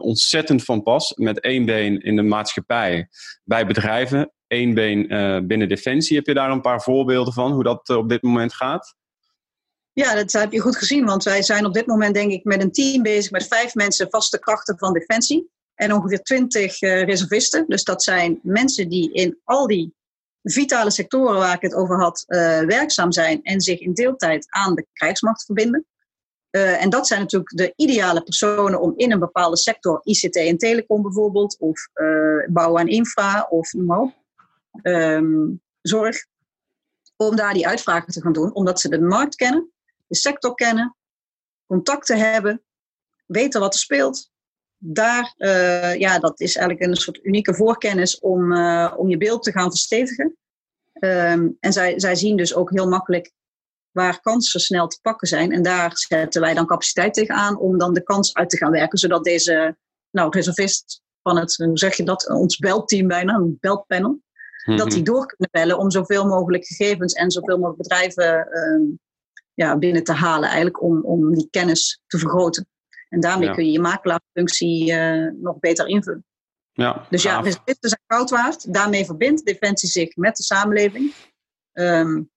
[0.00, 3.08] ontzettend van pas met één been in de maatschappij
[3.44, 4.32] bij bedrijven.
[4.46, 5.06] één been
[5.46, 6.16] binnen Defensie.
[6.16, 8.98] Heb je daar een paar voorbeelden van hoe dat op dit moment gaat?
[9.92, 12.62] Ja, dat heb je goed gezien, want wij zijn op dit moment denk ik met
[12.62, 17.64] een team bezig met vijf mensen vaste krachten van Defensie en ongeveer twintig uh, reservisten.
[17.68, 19.94] Dus dat zijn mensen die in al die
[20.42, 24.74] vitale sectoren waar ik het over had uh, werkzaam zijn en zich in deeltijd aan
[24.74, 25.86] de krijgsmacht verbinden.
[26.50, 30.58] Uh, en dat zijn natuurlijk de ideale personen om in een bepaalde sector, ICT en
[30.58, 31.88] telecom bijvoorbeeld, of
[32.48, 34.14] bouw en infra, of noem maar op,
[34.82, 36.26] um, zorg,
[37.16, 39.70] om daar die uitvragen te gaan doen, omdat ze de markt kennen
[40.10, 40.96] de sector kennen,
[41.66, 42.62] contacten hebben,
[43.26, 44.30] weten wat er speelt.
[44.76, 49.42] Daar, uh, ja, dat is eigenlijk een soort unieke voorkennis om, uh, om je beeld
[49.42, 50.36] te gaan verstevigen.
[51.00, 53.32] Um, en zij, zij zien dus ook heel makkelijk
[53.90, 55.52] waar kansen snel te pakken zijn.
[55.52, 58.98] En daar zetten wij dan capaciteit tegenaan om dan de kans uit te gaan werken,
[58.98, 59.76] zodat deze
[60.10, 64.22] nou, reservist van het, hoe zeg je dat, ons belteam bijna, een beltpanel, mm
[64.64, 64.76] -hmm.
[64.76, 68.98] dat die door kunnen bellen om zoveel mogelijk gegevens en zoveel mogelijk bedrijven uh,
[69.60, 72.68] ja, binnen te halen, eigenlijk om, om die kennis te vergroten.
[73.08, 73.54] En daarmee ja.
[73.54, 76.24] kun je je makelaarfunctie uh, nog beter invullen.
[76.72, 78.74] Ja, dus ja, reservisten zijn goud waard.
[78.74, 81.12] Daarmee verbindt Defensie zich met de samenleving.
[81.72, 82.30] Um,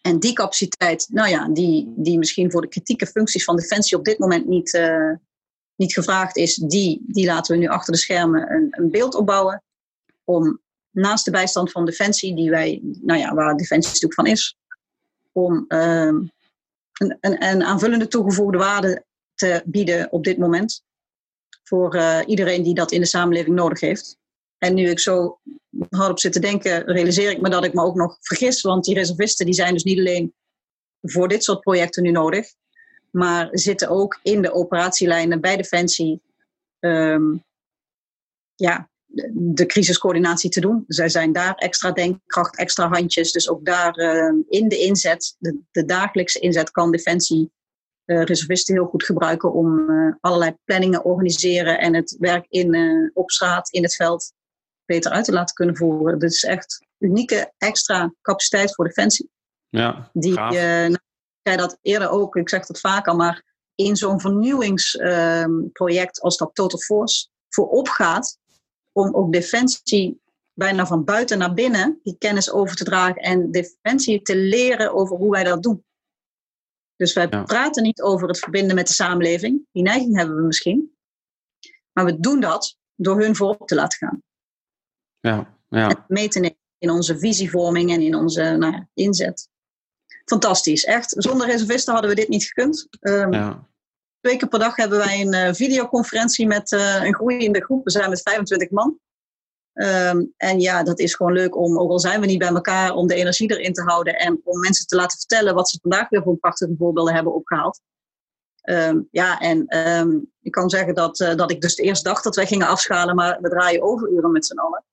[0.00, 4.04] en die capaciteit, nou ja, die, die misschien voor de kritieke functies van Defensie op
[4.04, 5.12] dit moment niet, uh,
[5.76, 9.62] niet gevraagd is, die, die laten we nu achter de schermen een, een beeld opbouwen.
[10.24, 14.56] Om naast de bijstand van Defensie, die wij, nou ja, waar Defensie natuurlijk van is,
[15.32, 16.30] om um,
[17.20, 20.82] een, aanvullende toegevoegde waarde te bieden op dit moment.
[21.62, 24.16] Voor uh, iedereen die dat in de samenleving nodig heeft.
[24.58, 25.40] En nu ik zo
[25.90, 28.60] hard op zit te denken, realiseer ik me dat ik me ook nog vergis.
[28.60, 30.34] Want die reservisten die zijn dus niet alleen
[31.00, 32.54] voor dit soort projecten nu nodig.
[33.10, 36.22] Maar zitten ook in de operatielijnen bij Defensie.
[36.80, 37.44] Um,
[38.54, 38.90] ja,
[39.32, 40.84] de crisiscoördinatie te doen.
[40.86, 43.32] Zij zijn daar extra denkkracht, extra handjes.
[43.32, 47.50] Dus ook daar uh, in de inzet, de, de, dagelijkse inzet, kan Defensie
[48.06, 53.30] uh, reservisten heel goed gebruiken om uh, allerlei planningen organiseren en het werk in, op
[53.30, 54.32] straat, in het veld,
[54.84, 56.18] beter uit te laten kunnen voeren.
[56.18, 59.30] Dit is echt unieke extra capaciteit voor Defensie.
[59.68, 61.00] Ja, Die, nou, ik
[61.42, 63.44] zei dat eerder ook, ik zeg dat vaker, maar
[63.74, 68.40] in zo'n vernieuwingsproject als dat Total Force voorop gaat,
[68.92, 70.20] om ook defensie
[70.54, 75.16] bijna van buiten naar binnen die kennis over te dragen en defensie te leren over
[75.16, 75.84] hoe wij dat doen.
[76.96, 77.42] Dus wij ja.
[77.42, 79.66] praten niet over het verbinden met de samenleving.
[79.72, 80.96] Die neiging hebben we misschien.
[81.92, 84.22] Maar we doen dat door hun voorop te laten gaan.
[85.20, 85.88] Ja, ja.
[85.88, 89.48] En mee te nemen in onze visievorming en in onze nou, inzet.
[90.24, 91.14] Fantastisch, echt.
[91.18, 92.88] Zonder reservisten hadden we dit niet gekund.
[93.00, 93.68] Um, ja.
[94.22, 97.84] Twee keer per dag hebben wij een uh, videoconferentie met uh, een groeiende groep.
[97.84, 98.98] We zijn met 25 man.
[99.72, 102.94] Ehm, en ja, dat is gewoon leuk om, ook al zijn we niet bij elkaar,
[102.94, 106.08] om de energie erin te houden en om mensen te laten vertellen wat ze vandaag
[106.08, 107.80] weer voor prachtige voorbeelden hebben opgehaald.
[108.60, 112.36] Ehm, ja, en um, ik kan zeggen dat, uh, dat ik dus eerst dacht dat
[112.36, 114.84] wij gingen afschalen, maar we draaien overuren met z'n allen.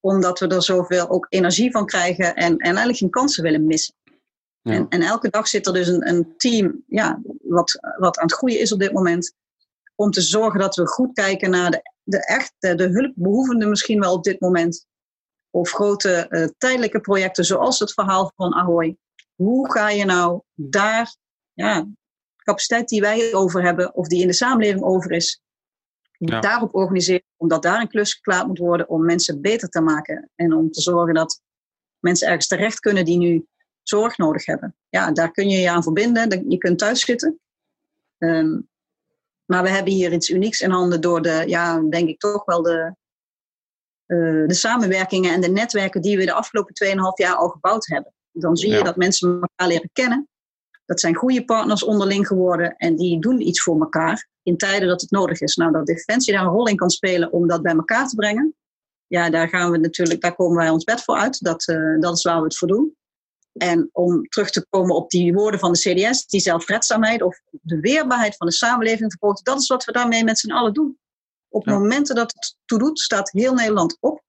[0.00, 3.94] Omdat we er zoveel ook energie van krijgen en, en eigenlijk geen kansen willen missen.
[4.64, 4.72] Ja.
[4.72, 8.34] En, en, elke dag zit er dus een, een team ja, wat, wat aan het
[8.34, 9.34] groeien is op dit moment.
[9.94, 14.12] Om te zorgen dat we goed kijken naar de, de, echte, de hulpbehoevenden misschien wel
[14.12, 14.86] op dit moment.
[15.50, 18.96] Of grote uh, tijdelijke projecten zoals het verhaal van Ahoy.
[19.34, 21.16] Hoe ga je nou daar
[21.52, 21.86] ja,
[22.36, 25.42] capaciteit die wij over hebben, of die in de samenleving over is,
[26.18, 26.40] ja.
[26.40, 30.30] daarop organiseren, omdat daar een klus klaar moet worden om mensen beter te maken.
[30.34, 31.40] En om te zorgen dat
[31.98, 33.46] mensen ergens terecht kunnen die nu
[33.88, 34.74] zorg nodig hebben.
[34.88, 36.50] Ja, daar kun je je aan verbinden.
[36.50, 37.40] Je kunt thuis zitten.
[38.18, 38.68] Um,
[39.44, 42.62] maar we hebben hier iets unieks in handen door de, ja, denk ik toch wel
[42.62, 42.94] de,
[44.06, 48.12] uh, de samenwerkingen en de netwerken die we de afgelopen 2,5 jaar al gebouwd hebben.
[48.32, 48.82] Dan zie je ja.
[48.82, 50.28] dat mensen elkaar leren kennen.
[50.86, 55.00] Dat zijn goede partners onderling geworden en die doen iets voor elkaar in tijden dat
[55.00, 55.56] het nodig is.
[55.56, 58.54] Nou, dat Defensie daar een rol in kan spelen om dat bij elkaar te brengen.
[59.06, 61.44] Ja, daar gaan we natuurlijk, daar komen wij ons bed voor uit.
[61.44, 62.96] Dat, uh, dat is waar we het voor doen.
[63.54, 67.80] En om terug te komen op die woorden van de CDS, die zelfredzaamheid of de
[67.80, 70.98] weerbaarheid van de samenleving vergroten, dat is wat we daarmee met z'n allen doen.
[71.48, 71.72] Op ja.
[71.72, 74.22] momenten dat het toe doet, staat heel Nederland op.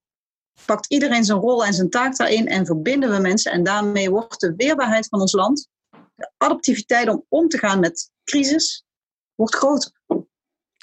[0.64, 3.52] Pakt iedereen zijn rol en zijn taak daarin en verbinden we mensen.
[3.52, 5.68] En daarmee wordt de weerbaarheid van ons land,
[6.14, 8.84] de adaptiviteit om om te gaan met crisis,
[9.34, 9.92] wordt groter.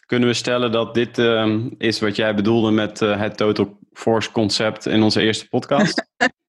[0.06, 4.32] Kunnen we stellen dat dit uh, is wat jij bedoelde met uh, het Total Force
[4.32, 6.06] concept in onze eerste podcast?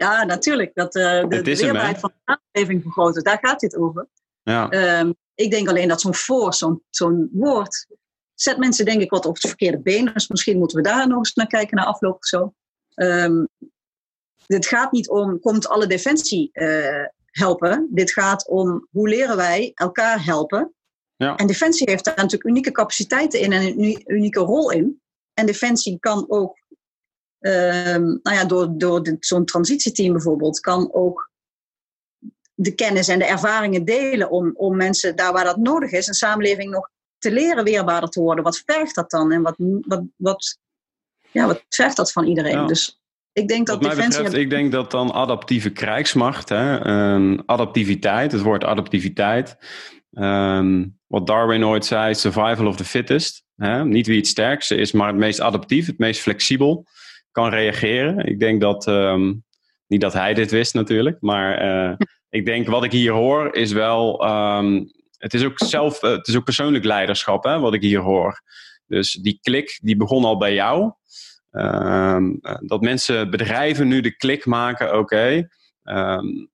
[0.00, 0.74] Ja, natuurlijk.
[0.74, 4.08] Dat uh, de, de weerbaarheid van de samenleving vergroten, daar gaat dit over.
[4.42, 4.98] Ja.
[5.00, 7.86] Um, ik denk alleen dat zo'n force, zo'n zo'n woord,
[8.34, 10.10] zet mensen denk ik wat op het verkeerde been.
[10.14, 12.54] Dus misschien moeten we daar nog eens naar kijken na afloop of zo.
[12.94, 13.48] Um,
[14.46, 17.88] dit gaat niet om, komt alle defensie uh, helpen.
[17.90, 20.74] Dit gaat om, hoe leren wij elkaar helpen?
[21.16, 21.36] Ja.
[21.36, 25.00] En defensie heeft daar natuurlijk unieke capaciteiten in en een unieke rol in.
[25.34, 26.59] En defensie kan ook
[27.40, 31.30] Um, nou ja, door, door zo'n transitieteam bijvoorbeeld, kan ook
[32.54, 36.14] de kennis en de ervaringen delen om, om mensen daar waar dat nodig is, een
[36.14, 38.44] samenleving nog te leren weerbaarder te worden.
[38.44, 39.32] Wat vergt dat dan?
[39.32, 39.54] En wat,
[39.86, 40.58] wat, wat,
[41.32, 42.58] ja, wat vergt dat van iedereen?
[42.58, 42.66] Ja.
[42.66, 43.00] Dus
[43.32, 44.22] ik denk dat Wat mij defensie.
[44.22, 49.56] betreft, ik denk dat dan adaptieve krijgsmacht, hè, um, adaptiviteit, het woord adaptiviteit.
[50.12, 53.42] Um, wat Darwin ooit zei, survival of the fittest.
[53.56, 53.84] Hè?
[53.84, 56.86] Niet wie het sterkste is, maar het meest adaptief, het meest flexibel
[57.32, 58.26] kan reageren.
[58.26, 59.44] Ik denk dat, um,
[59.86, 61.96] niet dat hij dit wist natuurlijk, maar uh,
[62.28, 66.28] ik denk wat ik hier hoor is wel, um, het is ook zelf, uh, het
[66.28, 68.42] is ook persoonlijk leiderschap hè, wat ik hier hoor.
[68.86, 70.92] Dus die klik, die begon al bij jou.
[71.50, 75.48] Um, dat mensen, bedrijven nu de klik maken, oké,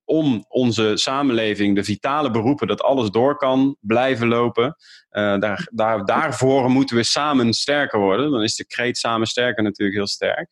[0.05, 4.77] om onze samenleving, de vitale beroepen, dat alles door kan blijven lopen.
[5.11, 8.31] Daar, daar, daarvoor moeten we samen sterker worden.
[8.31, 10.49] Dan is de kreet samen sterker natuurlijk heel sterk.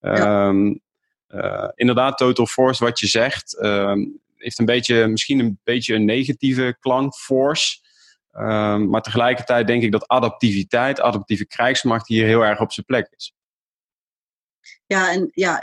[0.00, 0.80] Um,
[1.28, 6.04] uh, inderdaad, Total Force, wat je zegt, um, heeft een beetje, misschien een beetje een
[6.04, 7.78] negatieve klank, force.
[8.32, 13.12] Um, maar tegelijkertijd denk ik dat adaptiviteit, adaptieve krijgsmacht hier heel erg op zijn plek
[13.16, 13.34] is.
[14.86, 15.62] Ja, en ja,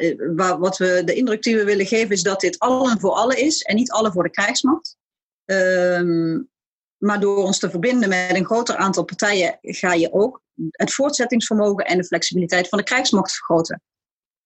[0.60, 3.62] wat we, de indruk die we willen geven is dat dit allen voor allen is
[3.62, 4.97] en niet allen voor de krijgsmacht.
[5.45, 6.50] Um,
[6.97, 11.86] maar door ons te verbinden met een groter aantal partijen ga je ook het voortzettingsvermogen
[11.86, 13.82] en de flexibiliteit van de krijgsmacht vergroten.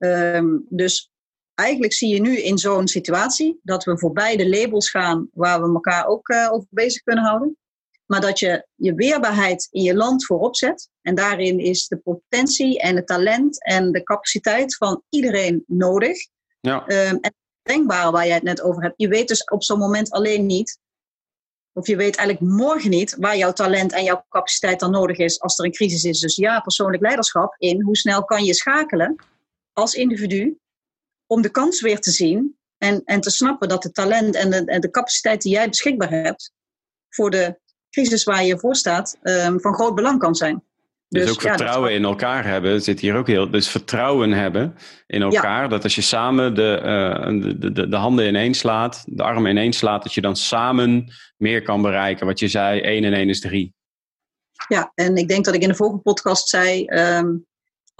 [0.04, 1.12] Um, dus
[1.54, 5.74] eigenlijk zie je nu in zo'n situatie dat we voorbij de labels gaan waar we
[5.74, 7.58] elkaar ook uh, over bezig kunnen houden.
[8.06, 10.90] Maar dat je je weerbaarheid in je land voorop zet.
[11.02, 16.18] En daarin is de potentie en het talent en de capaciteit van iedereen nodig.
[16.60, 16.82] Ja.
[16.88, 18.94] Um, en denkbare waar jij het net over hebt.
[18.98, 20.80] Je weet dus op zo'n moment alleen niet,
[21.74, 25.42] of je weet eigenlijk morgen niet, waar jouw talent en jouw capaciteit dan nodig is
[25.42, 26.20] als er een crisis is.
[26.20, 27.82] Dus ja, persoonlijk leiderschap in.
[27.82, 29.16] Hoe snel kan je schakelen
[29.74, 30.58] als individu
[31.28, 34.66] om de kans weer te zien en, en te snappen dat het talent en de,
[34.66, 36.52] en de capaciteit die jij beschikbaar hebt
[37.10, 40.64] voor de crisis waar je voor staat, um, van groot belang kan zijn.
[41.08, 42.00] Dus, dus ook ja, vertrouwen dat...
[42.00, 43.52] in elkaar hebben, zit hier ook heel.
[43.52, 44.76] Dus vertrouwen hebben
[45.08, 45.62] in elkaar.
[45.62, 45.68] Ja.
[45.68, 49.78] Dat als je samen de, uh, de, de, de, handen ineens slaat, de armen ineens
[49.78, 52.26] slaat, dat je dan samen meer kan bereiken.
[52.26, 53.74] Wat je zei, 1 en 1 is 3.
[54.68, 56.86] Ja, en ik denk dat ik in de vorige podcast zei.
[56.86, 57.46] Um,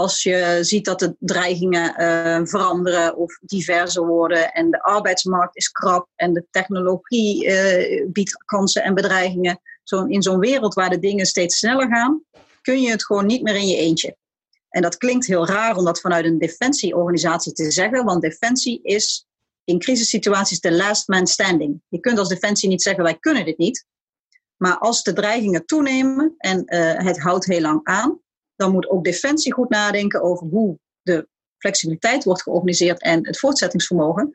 [0.02, 5.70] als je ziet dat de dreigingen uh, veranderen of diverser worden en de arbeidsmarkt is
[5.70, 9.62] krap en de technologie uh, biedt kansen en bedreigingen.
[9.84, 12.24] Zo in zo'n wereld waar de dingen steeds sneller gaan,
[12.62, 14.18] kun je het gewoon niet meer in je eentje.
[14.70, 19.26] En dat klinkt heel raar om dat vanuit een defensieorganisatie te zeggen, want defensie is
[19.64, 21.82] in crisissituaties de last man standing.
[21.88, 23.86] Je kunt als defensie niet zeggen wij kunnen dit niet.
[24.58, 28.20] Maar als de dreigingen toenemen en uh, het houdt heel lang aan,
[28.62, 34.34] dan moet ook defensie goed nadenken over hoe de flexibiliteit wordt georganiseerd en het voortzettingsvermogen.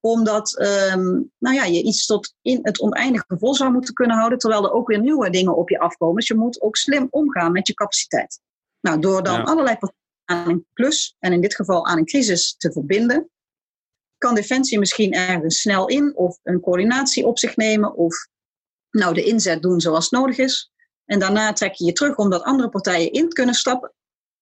[0.00, 4.38] Omdat um, nou ja, je iets tot in het oneindige vol zou moeten kunnen houden,
[4.38, 6.16] terwijl er ook weer nieuwe dingen op je afkomen.
[6.16, 8.40] Dus je moet ook slim omgaan met je capaciteit.
[8.80, 9.76] Nou, door dan allerlei
[10.24, 13.30] aan een plus, en in dit geval aan een crisis, te verbinden,
[14.18, 18.28] kan Defensie misschien ergens snel in of een coördinatie op zich nemen of
[18.90, 20.72] nou, de inzet doen zoals nodig is.
[21.04, 23.92] En daarna trek je je terug omdat andere partijen in kunnen stappen.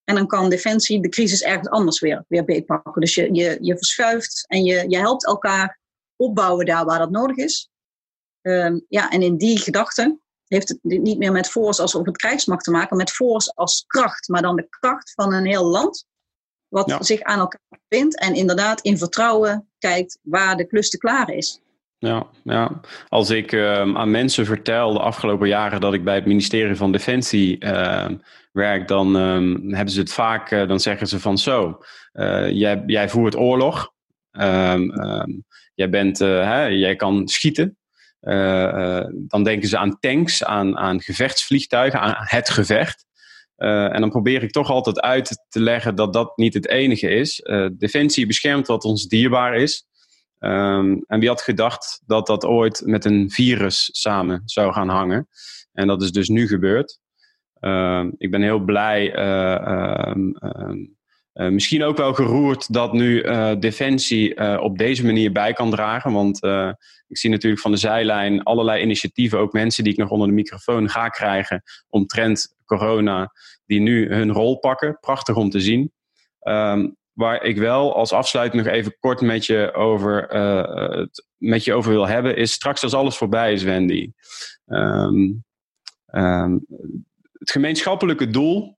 [0.03, 3.01] En dan kan Defensie de crisis ergens anders weer, weer beetpakken.
[3.01, 5.79] Dus je, je, je verschuift en je, je helpt elkaar
[6.15, 7.69] opbouwen daar waar dat nodig is.
[8.41, 12.17] Um, ja, en in die gedachte heeft het niet meer met force als op het
[12.17, 16.05] krijgsmacht te maken, met force als kracht, maar dan de kracht van een heel land,
[16.67, 21.29] wat zich aan elkaar bindt en inderdaad in vertrouwen kijkt waar de klus te klaar
[21.29, 21.61] is.
[22.03, 22.81] Ja, ja.
[23.09, 26.91] als ik uh, aan mensen vertel de afgelopen jaren dat ik bij het ministerie van
[26.91, 28.09] Defensie uh,
[28.51, 31.77] werk, dan um, hebben ze het vaak, uh, dan zeggen ze van zo,
[32.11, 33.91] eh, jij, jij voert oorlog,
[34.31, 34.81] ehm,
[35.75, 37.77] jij, bent, hè, jij kan schieten,
[39.27, 43.05] dan denken ze aan tanks, aan, aan gevechtsvliegtuigen, aan het gevecht.
[43.55, 47.41] En dan probeer ik toch altijd uit te leggen dat dat niet het enige is.
[47.73, 49.85] defensie beschermt wat ons dierbaar is.
[50.45, 55.27] Um, en wie had gedacht dat dat ooit met een virus samen zou gaan hangen?
[55.73, 56.99] En dat is dus nu gebeurd.
[57.59, 60.15] Uh, ik ben heel blij uh,
[61.33, 66.11] uh, misschien ook wel geroerd dat nu uh, Defensie op deze manier bij kan dragen.
[66.11, 66.43] Want
[67.07, 70.33] ik zie natuurlijk van de zijlijn allerlei initiatieven, ook mensen die ik nog onder de
[70.33, 73.31] microfoon ga krijgen omtrent corona,
[73.65, 74.97] die nu hun rol pakken.
[74.99, 75.91] Prachtig om te zien.
[76.41, 80.27] Um, waar ik wel als afsluiting nog even kort met je over,
[80.97, 84.11] het, met je over wil hebben, is straks als alles voorbij is, Wendy.
[84.65, 85.43] Um,
[86.11, 86.65] um,
[87.31, 88.77] het gemeenschappelijke doel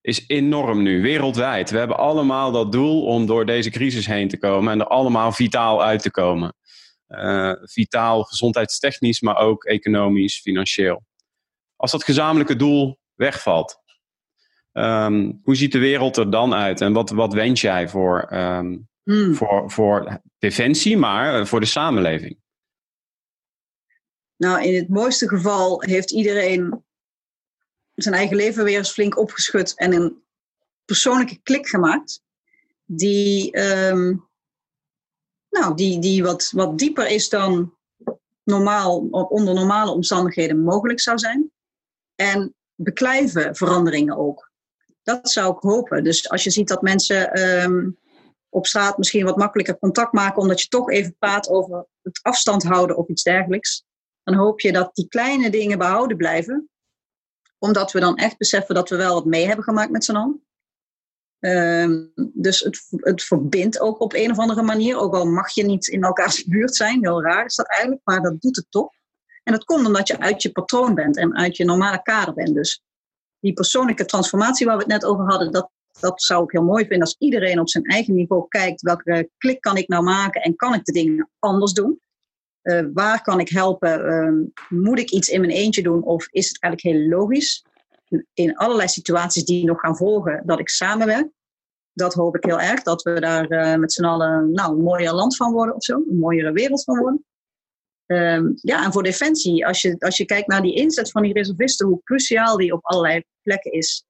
[0.00, 1.70] is enorm nu, wereldwijd.
[1.70, 5.32] We hebben allemaal dat doel om door deze crisis heen te komen en er allemaal
[5.32, 6.54] vitaal uit te komen.
[7.08, 11.04] Uh, vitaal, gezondheidstechnisch, maar ook economisch, financieel.
[11.76, 13.81] Als dat gezamenlijke doel wegvalt,
[14.72, 18.88] um, hoe ziet de wereld er dan uit en wat, wat wens jij voor, um,
[19.02, 19.34] hmm.
[19.34, 22.40] voor, voor defensie, maar voor de samenleving?
[24.36, 26.84] Nou, in het mooiste geval heeft iedereen
[27.94, 30.22] zijn eigen leven weer eens flink opgeschud en een
[30.84, 32.22] persoonlijke klik gemaakt.
[32.84, 33.58] Die,
[33.88, 34.28] um,
[35.50, 37.74] nou, die, die wat, wat dieper is dan
[38.44, 41.50] normaal, onder normale omstandigheden mogelijk zou zijn.
[42.14, 44.51] En beklijven veranderingen ook.
[45.02, 46.04] Dat zou ik hopen.
[46.04, 47.98] Dus als je ziet dat mensen um,
[48.48, 52.62] op straat misschien wat makkelijker contact maken, omdat je toch even praat over het afstand
[52.62, 53.84] houden of iets dergelijks,
[54.22, 56.70] dan hoop je dat die kleine dingen behouden blijven
[57.62, 60.42] omdat we dan echt beseffen dat we wel wat mee hebben gemaakt met z'n allen.
[61.38, 64.96] Um, dus het, het verbindt ook op een of andere manier.
[64.96, 67.04] Ook al mag je niet in elkaars buurt zijn.
[67.04, 68.90] Heel raar is dat eigenlijk, maar dat doet het toch.
[69.42, 72.54] En dat komt omdat je uit je patroon bent en uit je normale kader bent.
[72.54, 72.82] Dus
[73.42, 75.70] die persoonlijke transformatie waar we het net over hadden, dat,
[76.00, 78.82] dat zou ik heel mooi vinden als iedereen op zijn eigen niveau kijkt.
[78.82, 82.00] Welke klik kan ik nou maken en kan ik de dingen anders doen?
[82.62, 84.00] Uh, waar kan ik helpen?
[84.06, 87.64] Uh, moet ik iets in mijn eentje doen of is het eigenlijk heel logisch?
[88.34, 91.28] In allerlei situaties die nog gaan volgen, dat ik samenwerk.
[91.92, 95.12] Dat hoop ik heel erg, dat we daar uh, met z'n allen nou, een mooier
[95.12, 97.24] land van worden of zo, een mooiere wereld van worden.
[98.06, 101.32] Ehm, ja, en voor Defensie, als je, als je kijkt naar die inzet van die
[101.32, 104.04] reservisten, hoe cruciaal die op allerlei plekken is.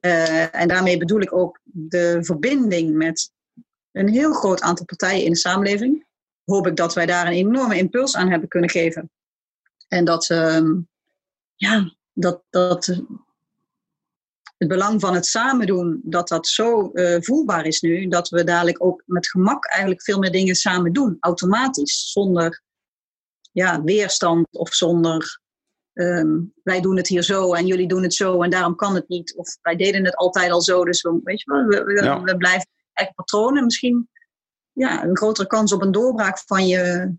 [0.00, 3.32] Eh, en daarmee bedoel ik ook de verbinding met
[3.92, 6.06] een heel groot aantal partijen in de samenleving
[6.44, 9.10] hoop ik dat wij daar een enorme impuls aan hebben kunnen geven.
[9.88, 10.70] En dat, uh,
[11.54, 12.86] ja, dat, dat
[14.56, 18.44] het belang van het samen doen, dat dat zo uh, voelbaar is nu, dat we
[18.44, 22.62] dadelijk ook met gemak eigenlijk veel meer dingen samen doen, automatisch, zonder
[23.52, 25.40] ja, weerstand of zonder
[25.92, 29.08] um, wij doen het hier zo en jullie doen het zo en daarom kan het
[29.08, 29.36] niet.
[29.36, 32.22] Of wij deden het altijd al zo, dus we, weet je wel, we, we, ja.
[32.22, 33.64] we blijven eigen patronen.
[33.64, 34.08] Misschien
[34.72, 37.12] ja, een grotere kans op een doorbraak van je,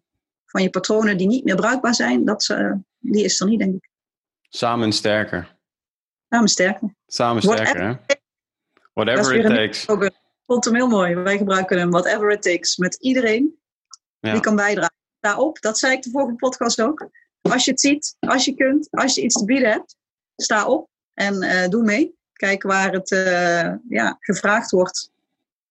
[0.46, 3.76] van je patronen die niet meer bruikbaar zijn, dat, uh, die is er niet, denk
[3.76, 3.90] ik.
[4.50, 5.58] Samen sterker.
[6.30, 6.96] Samen sterker.
[7.08, 8.16] Samen sterker, hè?
[8.94, 9.86] Whatever it takes.
[9.86, 11.16] Ik vond hem heel mooi.
[11.16, 13.60] Wij gebruiken hem, whatever it takes, met iedereen
[14.20, 14.32] ja.
[14.32, 14.96] die kan bijdragen.
[15.20, 17.10] Daarop, dat zei ik de vorige podcast ook.
[17.52, 19.96] Als je het ziet, als je kunt, als je iets te bieden hebt,
[20.36, 22.16] sta op en uh, doe mee.
[22.34, 23.10] Kijk waar het
[23.90, 25.12] ja, gevraagd wordt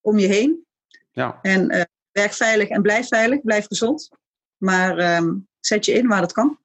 [0.01, 0.65] om je heen.
[1.11, 1.39] Ja.
[1.41, 4.09] En werk veilig en blijf veilig, blijf gezond.
[4.57, 6.57] Maar ehm, zet je in waar het kan.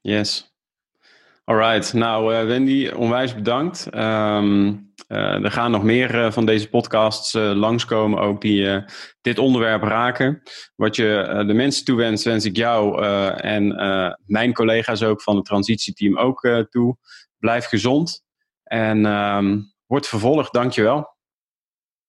[0.00, 0.54] Yes.
[1.44, 3.86] Alright, nou uh, Wendy, onwijs bedankt.
[3.94, 8.84] Um, er gaan nog meer uh, van deze podcasts uh, langskomen, ook die
[9.20, 10.42] dit onderwerp raken.
[10.76, 13.04] Wat je de mensen toewenst, wens ik jou
[13.36, 13.66] en
[14.26, 16.96] mijn collega's ook van het transitieteam ook toe.
[17.38, 18.24] Blijf gezond
[18.62, 20.52] en um, word vervolgd.
[20.52, 21.13] Dankjewel.